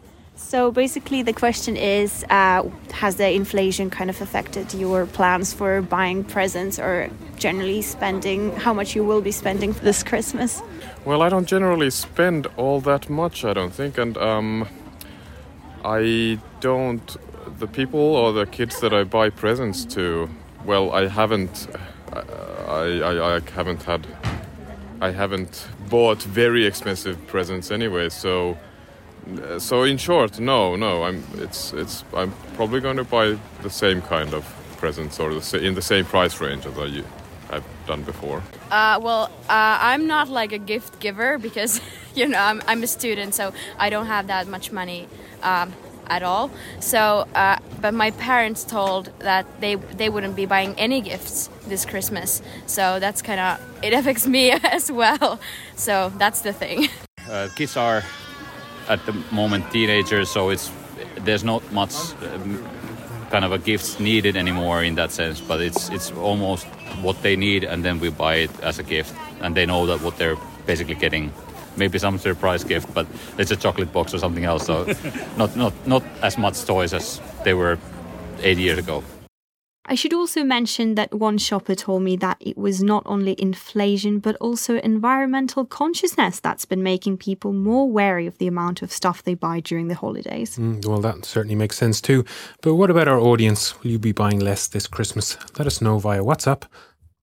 So 0.54 0.70
basically, 0.70 1.22
the 1.22 1.32
question 1.32 1.76
is 1.76 2.24
uh, 2.30 2.62
Has 2.92 3.16
the 3.16 3.28
inflation 3.28 3.90
kind 3.90 4.08
of 4.08 4.20
affected 4.20 4.72
your 4.72 5.04
plans 5.04 5.52
for 5.52 5.82
buying 5.82 6.22
presents 6.22 6.78
or 6.78 7.10
generally 7.36 7.82
spending 7.82 8.54
how 8.54 8.72
much 8.72 8.94
you 8.94 9.02
will 9.02 9.20
be 9.20 9.32
spending 9.32 9.72
this 9.82 10.04
Christmas? 10.04 10.62
Well, 11.04 11.22
I 11.22 11.28
don't 11.28 11.48
generally 11.48 11.90
spend 11.90 12.46
all 12.56 12.80
that 12.82 13.10
much, 13.10 13.44
I 13.44 13.52
don't 13.52 13.72
think. 13.72 13.98
And 13.98 14.16
um, 14.16 14.68
I 15.84 16.38
don't. 16.60 17.16
The 17.58 17.66
people 17.66 18.14
or 18.14 18.32
the 18.32 18.46
kids 18.46 18.78
that 18.78 18.94
I 18.94 19.02
buy 19.02 19.30
presents 19.30 19.84
to, 19.96 20.30
well, 20.64 20.92
I 20.92 21.08
haven't. 21.08 21.66
I, 22.12 23.00
I, 23.02 23.36
I 23.36 23.40
haven't 23.56 23.82
had. 23.82 24.06
I 25.00 25.10
haven't 25.10 25.66
bought 25.90 26.22
very 26.22 26.64
expensive 26.64 27.26
presents 27.26 27.72
anyway, 27.72 28.08
so 28.08 28.56
so 29.58 29.82
in 29.82 29.98
short, 29.98 30.40
no, 30.40 30.76
no. 30.76 31.04
I'm. 31.04 31.22
It's. 31.34 31.72
It's. 31.72 32.04
I'm 32.14 32.32
probably 32.54 32.80
going 32.80 32.96
to 32.96 33.04
buy 33.04 33.38
the 33.62 33.70
same 33.70 34.02
kind 34.02 34.34
of 34.34 34.44
presents 34.76 35.18
or 35.18 35.34
the, 35.34 35.64
in 35.64 35.74
the 35.74 35.82
same 35.82 36.04
price 36.04 36.40
range 36.40 36.66
as 36.66 36.78
I, 36.78 37.02
I've 37.50 37.64
done 37.86 38.02
before. 38.02 38.42
Uh, 38.70 38.98
well, 39.02 39.24
uh, 39.48 39.78
I'm 39.80 40.06
not 40.06 40.28
like 40.28 40.52
a 40.52 40.58
gift 40.58 41.00
giver 41.00 41.38
because 41.38 41.80
you 42.14 42.28
know 42.28 42.38
I'm, 42.38 42.62
I'm 42.66 42.82
a 42.82 42.86
student, 42.86 43.34
so 43.34 43.52
I 43.78 43.90
don't 43.90 44.06
have 44.06 44.26
that 44.26 44.46
much 44.46 44.72
money 44.72 45.08
um, 45.42 45.72
at 46.06 46.22
all. 46.22 46.50
So, 46.80 47.26
uh, 47.34 47.58
but 47.80 47.94
my 47.94 48.10
parents 48.10 48.64
told 48.64 49.10
that 49.20 49.46
they 49.60 49.76
they 49.76 50.08
wouldn't 50.08 50.36
be 50.36 50.46
buying 50.46 50.74
any 50.78 51.00
gifts 51.00 51.48
this 51.66 51.84
Christmas. 51.84 52.42
So 52.66 53.00
that's 53.00 53.22
kind 53.22 53.40
of 53.40 53.60
it 53.82 53.92
affects 53.98 54.26
me 54.26 54.50
as 54.78 54.90
well. 54.90 55.40
So 55.76 56.12
that's 56.18 56.40
the 56.42 56.52
thing. 56.52 56.88
Uh, 57.28 57.48
kids 57.56 57.76
are 57.76 58.02
at 58.88 59.04
the 59.06 59.12
moment 59.30 59.70
teenagers, 59.70 60.30
so 60.30 60.50
it's 60.50 60.70
there's 61.24 61.44
not 61.44 61.62
much 61.72 61.94
um, 62.22 62.62
kind 63.30 63.44
of 63.44 63.52
a 63.52 63.58
gifts 63.58 63.98
needed 63.98 64.36
anymore 64.36 64.82
in 64.82 64.94
that 64.94 65.10
sense. 65.10 65.40
But 65.40 65.60
it's 65.60 65.88
it's 65.90 66.10
almost 66.12 66.66
what 67.02 67.22
they 67.22 67.36
need, 67.36 67.64
and 67.64 67.84
then 67.84 68.00
we 68.00 68.10
buy 68.10 68.36
it 68.36 68.50
as 68.60 68.78
a 68.78 68.82
gift, 68.82 69.14
and 69.40 69.54
they 69.54 69.66
know 69.66 69.86
that 69.86 70.00
what 70.02 70.16
they're 70.16 70.36
basically 70.66 70.94
getting. 70.94 71.32
Maybe 71.76 71.98
some 71.98 72.18
surprise 72.18 72.62
gift, 72.62 72.94
but 72.94 73.06
it's 73.36 73.50
a 73.50 73.56
chocolate 73.56 73.92
box 73.92 74.14
or 74.14 74.18
something 74.18 74.44
else. 74.44 74.66
So, 74.66 74.86
not 75.36 75.56
not 75.56 75.72
not 75.86 76.02
as 76.22 76.38
much 76.38 76.64
toys 76.64 76.94
as 76.94 77.20
they 77.44 77.54
were 77.54 77.78
eight 78.42 78.58
years 78.58 78.78
ago. 78.78 79.02
I 79.86 79.94
should 79.94 80.14
also 80.14 80.44
mention 80.44 80.94
that 80.94 81.12
one 81.12 81.36
shopper 81.36 81.74
told 81.74 82.02
me 82.02 82.16
that 82.16 82.38
it 82.40 82.56
was 82.56 82.82
not 82.82 83.02
only 83.04 83.34
inflation 83.38 84.18
but 84.18 84.34
also 84.36 84.78
environmental 84.78 85.66
consciousness 85.66 86.40
that's 86.40 86.64
been 86.64 86.82
making 86.82 87.18
people 87.18 87.52
more 87.52 87.90
wary 87.90 88.26
of 88.26 88.38
the 88.38 88.46
amount 88.46 88.80
of 88.80 88.90
stuff 88.90 89.22
they 89.22 89.34
buy 89.34 89.60
during 89.60 89.88
the 89.88 89.94
holidays. 89.94 90.56
Mm, 90.56 90.86
well, 90.86 91.00
that 91.00 91.26
certainly 91.26 91.54
makes 91.54 91.76
sense 91.76 92.00
too. 92.00 92.24
But 92.62 92.76
what 92.76 92.90
about 92.90 93.08
our 93.08 93.20
audience? 93.20 93.80
Will 93.82 93.90
you 93.90 93.98
be 93.98 94.12
buying 94.12 94.40
less 94.40 94.68
this 94.68 94.86
Christmas? 94.86 95.36
Let 95.58 95.66
us 95.66 95.82
know 95.82 95.98
via 95.98 96.22
WhatsApp. 96.22 96.62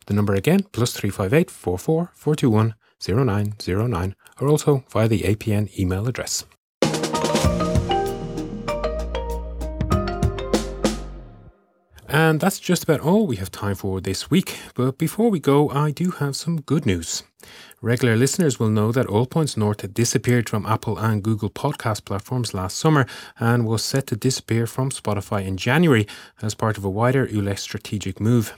The 0.06 0.14
number 0.14 0.36
again, 0.36 0.64
plus 0.72 0.94
358 0.94 1.50
44 1.50 2.12
421 2.14 2.76
0909, 3.00 4.16
or 4.40 4.48
also 4.48 4.84
via 4.90 5.08
the 5.08 5.22
APN 5.22 5.80
email 5.80 6.08
address. 6.08 6.46
And 12.14 12.42
that's 12.42 12.60
just 12.60 12.84
about 12.84 13.00
all 13.00 13.26
we 13.26 13.38
have 13.38 13.52
time 13.52 13.76
for 13.76 14.02
this 14.02 14.30
week. 14.30 14.60
But 14.76 14.98
before 14.98 15.30
we 15.30 15.40
go, 15.40 15.70
I 15.70 15.92
do 15.92 16.12
have 16.12 16.36
some 16.36 16.60
good 16.60 16.86
news. 16.86 17.24
Regular 17.82 18.18
listeners 18.18 18.60
will 18.60 18.70
know 18.70 18.92
that 18.92 19.06
All 19.06 19.26
Points 19.26 19.56
North 19.56 19.94
disappeared 19.94 20.50
from 20.50 20.66
Apple 20.66 20.98
and 20.98 21.24
Google 21.24 21.50
podcast 21.50 22.04
platforms 22.04 22.54
last 22.54 22.78
summer 22.78 23.06
and 23.40 23.66
was 23.66 23.82
set 23.82 24.08
to 24.08 24.18
disappear 24.18 24.68
from 24.68 24.90
Spotify 24.90 25.46
in 25.48 25.56
January 25.56 26.06
as 26.42 26.54
part 26.54 26.78
of 26.78 26.84
a 26.84 26.90
wider 26.90 27.30
Yle 27.32 27.56
strategic 27.56 28.20
move. 28.20 28.58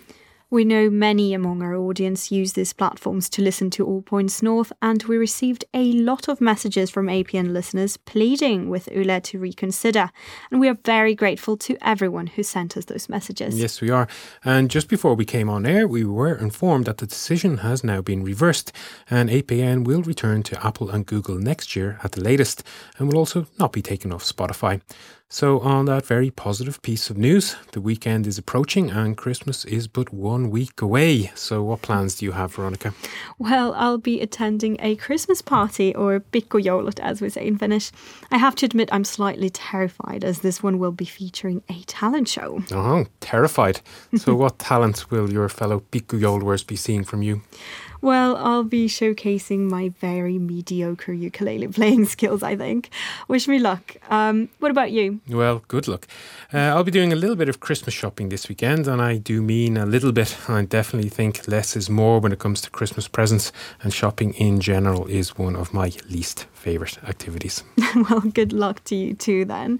We 0.53 0.65
know 0.65 0.91
many 0.91 1.33
among 1.33 1.63
our 1.63 1.75
audience 1.75 2.31
use 2.31 2.53
these 2.53 2.73
platforms 2.73 3.27
to 3.29 3.41
listen 3.41 3.71
to 3.71 3.87
All 3.87 4.03
Points 4.03 4.43
North, 4.43 4.71
and 4.83 5.01
we 5.01 5.17
received 5.17 5.65
a 5.73 5.93
lot 5.93 6.27
of 6.27 6.39
messages 6.39 6.91
from 6.91 7.07
APN 7.07 7.53
listeners 7.53 7.97
pleading 7.97 8.69
with 8.69 8.87
Yle 8.91 9.19
to 9.19 9.39
reconsider. 9.39 10.11
And 10.51 10.59
we 10.59 10.69
are 10.69 10.77
very 10.85 11.15
grateful 11.15 11.57
to 11.57 11.75
everyone 11.81 12.27
who 12.27 12.43
sent 12.43 12.77
us 12.77 12.85
those 12.85 13.09
messages. 13.09 13.59
Yes, 13.59 13.81
we 13.81 13.89
are. 13.89 14.07
And 14.45 14.69
just 14.69 14.89
before 14.89 15.15
we 15.15 15.25
came 15.25 15.49
on 15.49 15.65
air, 15.65 15.87
we 15.87 16.03
were 16.03 16.35
informed 16.35 16.85
that 16.85 16.99
the 16.99 17.07
decision 17.07 17.57
has 17.57 17.83
now 17.83 18.03
been 18.03 18.23
reversed, 18.23 18.71
and 19.09 19.31
APN 19.31 19.85
will 19.85 20.03
return 20.03 20.43
to 20.43 20.63
Apple 20.63 20.91
and 20.91 21.07
Google 21.07 21.39
next 21.39 21.75
year 21.75 21.99
at 22.03 22.11
the 22.11 22.21
latest, 22.21 22.61
and 22.99 23.07
will 23.07 23.17
also 23.17 23.47
not 23.57 23.71
be 23.71 23.81
taken 23.81 24.13
off 24.13 24.23
Spotify. 24.23 24.81
So, 25.33 25.61
on 25.61 25.85
that 25.85 26.05
very 26.05 26.29
positive 26.29 26.79
piece 26.83 27.09
of 27.09 27.17
news, 27.17 27.55
the 27.71 27.81
weekend 27.81 28.27
is 28.27 28.37
approaching 28.37 28.91
and 28.91 29.17
Christmas 29.17 29.65
is 29.65 29.87
but 29.87 30.13
one 30.13 30.51
week 30.51 30.79
away. 30.79 31.31
So, 31.33 31.63
what 31.63 31.81
plans 31.81 32.13
do 32.13 32.25
you 32.25 32.33
have, 32.33 32.53
Veronica? 32.53 32.93
Well, 33.39 33.73
I'll 33.73 33.97
be 33.97 34.21
attending 34.21 34.77
a 34.79 34.95
Christmas 34.95 35.41
party, 35.41 35.95
or 35.95 36.19
pikkujoulut 36.19 36.99
as 36.99 37.19
we 37.19 37.29
say 37.29 37.47
in 37.47 37.57
Finnish. 37.57 37.91
I 38.29 38.37
have 38.37 38.53
to 38.57 38.67
admit, 38.67 38.89
I'm 38.91 39.03
slightly 39.03 39.49
terrified 39.49 40.23
as 40.23 40.41
this 40.41 40.61
one 40.61 40.77
will 40.77 40.91
be 40.91 41.05
featuring 41.05 41.63
a 41.67 41.81
talent 41.87 42.27
show. 42.27 42.61
Oh, 42.71 43.07
terrified. 43.19 43.81
so, 44.15 44.35
what 44.41 44.59
talents 44.59 45.09
will 45.09 45.33
your 45.33 45.49
fellow 45.49 45.81
pikkujouluers 45.91 46.67
be 46.67 46.75
seeing 46.75 47.03
from 47.03 47.23
you? 47.23 47.41
Well, 48.03 48.35
I'll 48.35 48.65
be 48.65 48.87
showcasing 48.89 49.69
my 49.69 49.87
very 50.01 50.37
mediocre 50.37 51.13
ukulele 51.13 51.67
playing 51.79 52.03
skills, 52.03 52.43
I 52.43 52.57
think. 52.57 52.89
Wish 53.29 53.47
me 53.47 53.59
luck. 53.59 53.95
Um, 54.09 54.49
what 54.59 54.71
about 54.71 54.91
you? 54.91 55.21
Well, 55.29 55.63
good 55.69 55.87
luck. 55.87 56.05
Uh, 56.53 56.57
I'll 56.57 56.83
be 56.83 56.91
doing 56.91 57.13
a 57.13 57.15
little 57.15 57.37
bit 57.37 57.47
of 57.47 57.61
Christmas 57.61 57.95
shopping 57.95 58.27
this 58.27 58.49
weekend, 58.49 58.89
and 58.89 59.01
I 59.01 59.19
do 59.19 59.41
mean 59.41 59.77
a 59.77 59.85
little 59.85 60.11
bit. 60.11 60.35
I 60.49 60.65
definitely 60.65 61.11
think 61.11 61.47
less 61.47 61.77
is 61.77 61.89
more 61.89 62.19
when 62.19 62.33
it 62.33 62.39
comes 62.39 62.59
to 62.61 62.69
Christmas 62.69 63.07
presents, 63.07 63.53
and 63.81 63.93
shopping 63.93 64.33
in 64.33 64.59
general 64.59 65.07
is 65.07 65.37
one 65.37 65.55
of 65.55 65.73
my 65.73 65.93
least 66.09 66.45
favourite 66.51 67.01
activities. 67.05 67.63
well, 68.09 68.19
good 68.19 68.51
luck 68.51 68.83
to 68.83 68.97
you 68.97 69.13
too, 69.13 69.45
then. 69.45 69.79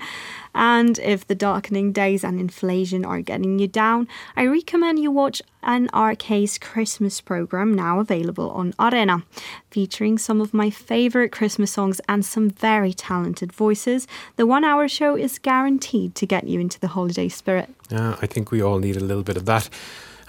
And 0.56 1.00
if 1.00 1.28
the 1.28 1.36
darkening 1.36 1.92
days 1.92 2.24
and 2.24 2.39
inflation 2.39 3.06
are 3.06 3.22
getting 3.22 3.60
you 3.60 3.68
down, 3.68 4.08
I 4.36 4.46
recommend 4.46 5.00
you 5.00 5.12
watch 5.12 5.42
an 5.63 5.88
NRK's 5.94 6.58
Christmas 6.58 7.22
program 7.22 7.74
now 7.74 8.00
available 8.00 8.52
on 8.52 8.74
Areena, 8.74 9.24
featuring 9.70 10.18
some 10.18 10.42
of 10.42 10.54
my 10.54 10.70
favorite 10.70 11.32
Christmas 11.32 11.72
songs 11.72 12.02
and 12.08 12.26
some 12.26 12.50
very 12.50 12.94
talented 12.94 13.52
voices. 13.52 14.08
The 14.36 14.46
one 14.46 14.63
hour 14.63 14.88
show 14.88 15.16
is 15.16 15.39
guaranteed 15.39 16.16
to 16.16 16.26
get 16.26 16.48
you 16.48 16.60
into 16.60 16.80
the 16.80 16.89
holiday 16.89 17.30
spirit. 17.30 17.70
Yeah, 17.89 18.18
I 18.22 18.28
think 18.28 18.52
we 18.52 18.62
all 18.62 18.80
need 18.80 18.98
a 18.98 19.00
little 19.00 19.24
bit 19.24 19.38
of 19.38 19.46
that. 19.46 19.70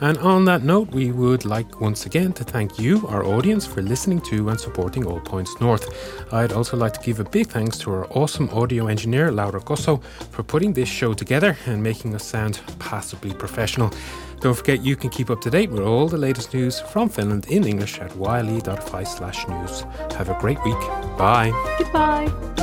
And 0.05 0.19
on 0.19 0.45
that 0.45 0.62
note, 0.62 0.90
we 0.90 1.12
would 1.12 1.47
like 1.47 1.81
once 1.81 2.05
again 2.05 2.35
to 2.35 2.45
thank 2.45 2.79
you, 2.79 3.09
our 3.09 3.25
audience, 3.25 3.64
for 3.64 3.81
listening 3.81 4.21
to 4.29 4.51
and 4.51 4.61
supporting 4.61 5.07
All 5.07 5.19
Points 5.19 5.59
North. 5.62 5.88
I'd 6.31 6.53
also 6.53 6.77
like 6.77 6.93
to 6.93 7.01
give 7.01 7.21
a 7.21 7.25
big 7.25 7.47
thanks 7.47 7.79
to 7.79 7.90
our 7.90 8.07
awesome 8.11 8.51
audio 8.51 8.88
engineer, 8.88 9.33
Laura 9.33 9.62
Kosso, 9.62 10.03
for 10.31 10.43
putting 10.43 10.75
this 10.75 10.90
show 10.90 11.14
together 11.14 11.57
and 11.64 11.83
making 11.83 12.14
us 12.14 12.23
sound 12.23 12.61
passably 12.79 13.33
professional. 13.33 13.90
Don't 14.40 14.53
forget 14.53 14.83
you 14.83 14.95
can 14.95 15.09
keep 15.09 15.31
up 15.31 15.40
to 15.40 15.49
date 15.49 15.71
with 15.71 15.81
all 15.81 16.07
the 16.07 16.19
latest 16.19 16.53
news 16.53 16.81
from 16.81 17.09
Finland 17.09 17.47
in 17.47 17.64
English 17.64 17.99
at 17.99 18.14
yle.fi 18.14 19.05
slash 19.05 19.49
news. 19.49 19.87
Have 20.19 20.29
a 20.29 20.37
great 20.38 20.62
week. 20.67 20.81
Bye. 21.17 21.51
Goodbye. 21.79 22.54